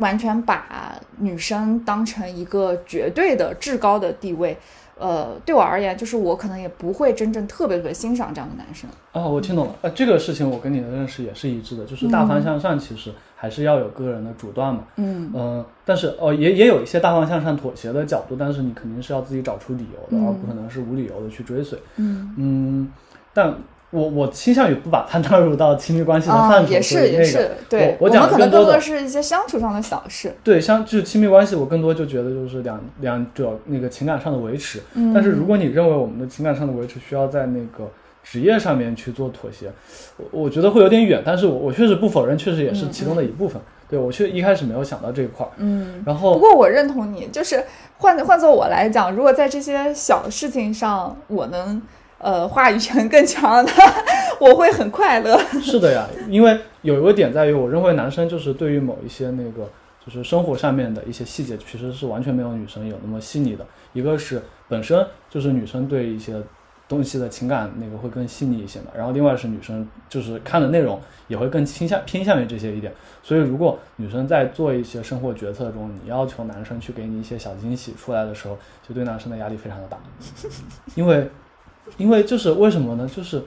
[0.00, 4.56] 完全把女生当成一个绝对的至高的地位，
[4.98, 8.88] 呃，对我而言，就是我可能也不会真正特别特别欣赏这样的男生。
[9.12, 9.74] 哦，我听懂了。
[9.82, 14.84] 呃，这个事情我跟你的认识也是一致的，就是大方向上其实还是要有个人的主断嘛。
[14.96, 21.78] 嗯嗯、但是哦，也也有一些大方向上妥协的角度，但是你肯定是要自己找出理由的，嗯而不可能是无理由的去追随。
[21.96, 22.34] 嗯。
[22.38, 22.92] 嗯，
[23.32, 23.54] 但
[23.92, 30.34] 我我倾向于不把它 纳入到亲密关系的啊，范畴，也是也是，对我们可能的更多的是一些相处上的小事。
[30.42, 34.80] 对，相就是亲密关系，我更多就觉得就是两两者那个情感上的维持。
[34.94, 37.88] 嗯但是如果你认为我们的情感上的维持需要在那个
[38.24, 39.70] 职业上面去做妥协，
[40.16, 41.22] 我我觉得会有点远。
[41.24, 43.60] 但是我我确实不否认，确实也是其中的一部分。
[43.90, 47.62] 对我确一开始没有想到这一块儿，嗯，然后不过我认同你，就是
[47.98, 51.82] 换换做我来讲，如果在这些小事情上我能
[52.22, 53.72] 呃话语权更强的，
[54.40, 55.36] 我会很快乐。
[55.60, 59.68] 是的呀，因为有一个点在于，我认为男生就是对于某一些那个
[60.04, 63.66] 就是生活上面的一些细节，其实是完全没有女生有那么细腻的。
[63.92, 66.34] 一个是本身就是女生对一些
[66.88, 72.92] 东西的情感那个会更细腻一些嘛，然后另外是女生就是看的内容也会更倾向偏向于这些一点。
[73.22, 79.98] 所以如果女生在做一些生活决策中，你要求男生去给你一些小惊喜出来的时候，就对男生的压力非常的大，
[80.94, 81.30] 因为
[81.96, 83.08] 因为就是为什么呢？
[83.08, 83.42] 就是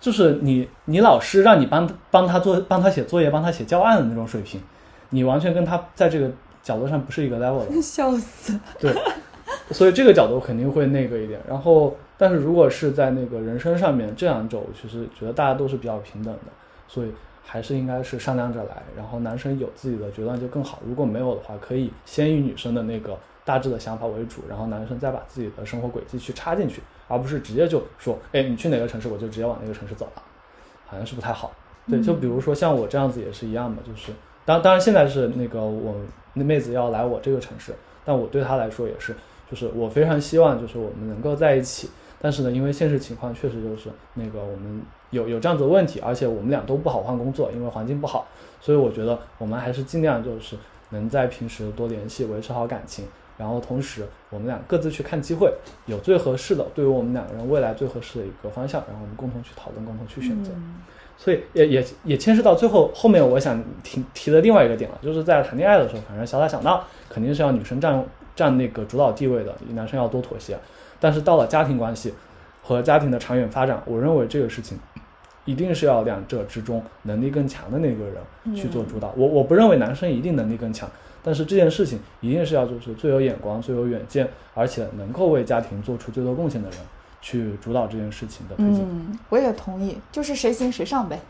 [0.00, 4.60] 就是你你老师让你帮帮他做帮他写作业帮他写教案的那种水平，
[5.10, 6.30] 你完全跟他在这个
[6.62, 7.68] 角度上不是一个 level 的。
[7.82, 8.58] 笑死！
[8.78, 8.92] 对，
[9.70, 11.40] 所以这个角度肯定会那个一点。
[11.48, 16.50] 然后，但是如果是在那个人生上面，这两者我其实觉得大家都是比较平等的，
[16.88, 17.12] 所以
[17.44, 18.82] 还是应该是商量着来。
[18.96, 26.80] 然后男生有自己的决断就更好，如果没有的话，可以先以女生的那个大致的想法为主，然后男生再把自己的生活轨迹去插进去，
[27.12, 30.22] 而不是直接就说，哎，你去哪个城市，我就直接往那个城市走了，
[30.86, 31.52] 好像是不太好。
[31.86, 34.12] 对，就比如说像我这样子也是一样的，就是
[34.46, 35.94] 当当然现在是那个我
[36.32, 39.14] 那妹子要来我这个城市，但我对她来说也是，
[39.50, 48.26] 就是我非常希望就是我们能够在一起，但是呢，因为现实情况确实就是那个我们有有这样子的问题，而且我们俩都不好换工作，因为环境不好，
[48.60, 50.56] 所以我觉得我们还是尽量就是
[50.90, 53.04] 能在平时多联系，维持好感情。
[53.36, 55.52] 然后同时，我们俩各自去看机会，
[55.86, 60.50] 有最合适的，对于我们两个人未来最合适的一个方向，然后我们共同去讨论，共同去选择。
[60.54, 60.76] 嗯
[61.14, 68.04] 所以也也也牵涉到最后后面我想提提的另外一个点了，就是在谈恋爱的时候，反正小打小闹肯定是要女生占
[68.34, 70.58] 占那个主导地位的，男生要多妥协。
[70.98, 72.12] 但是到了家庭关系
[72.60, 74.76] 和家庭的长远发展，我认为这个事情
[75.44, 79.12] 一定是要两者之中能力更强的那个人去做主导。
[79.16, 80.90] 我我不认为男生一定能力更强，
[81.22, 86.78] 但是这件事情一定是要就是最有眼光、最有远见，而且能够为家庭做出最多贡献的人
[87.20, 88.82] 去主导这件事情的推进。
[88.82, 91.20] 嗯，我也同意，就是谁行谁上呗。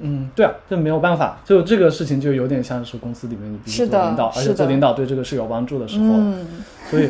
[0.00, 6.46] 嗯，对啊，这没有办法，就这个事情就有点像是公司里面你必须是的做领导，而且做领导对这个是有帮助的时候，嗯，
[6.90, 7.08] 所以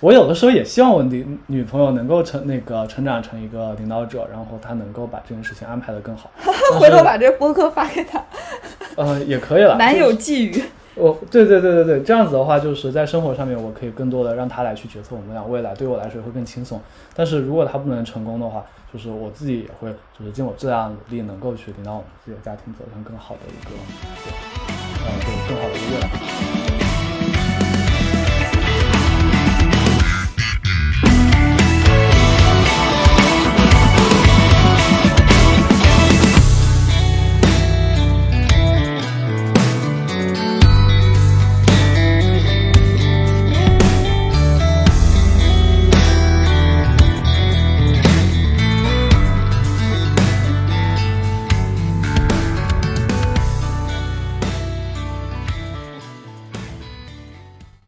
[0.00, 6.30] 我有的时候也希望我女女朋友能够成那个成长成一个领导者，然后她能够把这件事情安排的更好。
[6.78, 8.22] 回头把这播客发给她，
[8.96, 10.62] 呃也可以了，男友就是寄语。
[10.98, 16.80] 我对对对对对这样子的话就是在生活上面我可以更多的让他来去决策我们俩未来对我来说会更轻松。
[17.14, 23.70] 但是如果他不能成功的话就是我自己也会就是尽我最大的努力能够去领导我们自己的家庭走向更好的一个
[24.24, 24.32] 对
[25.04, 25.06] 嗯
[25.46, 26.37] 更好的一个未来。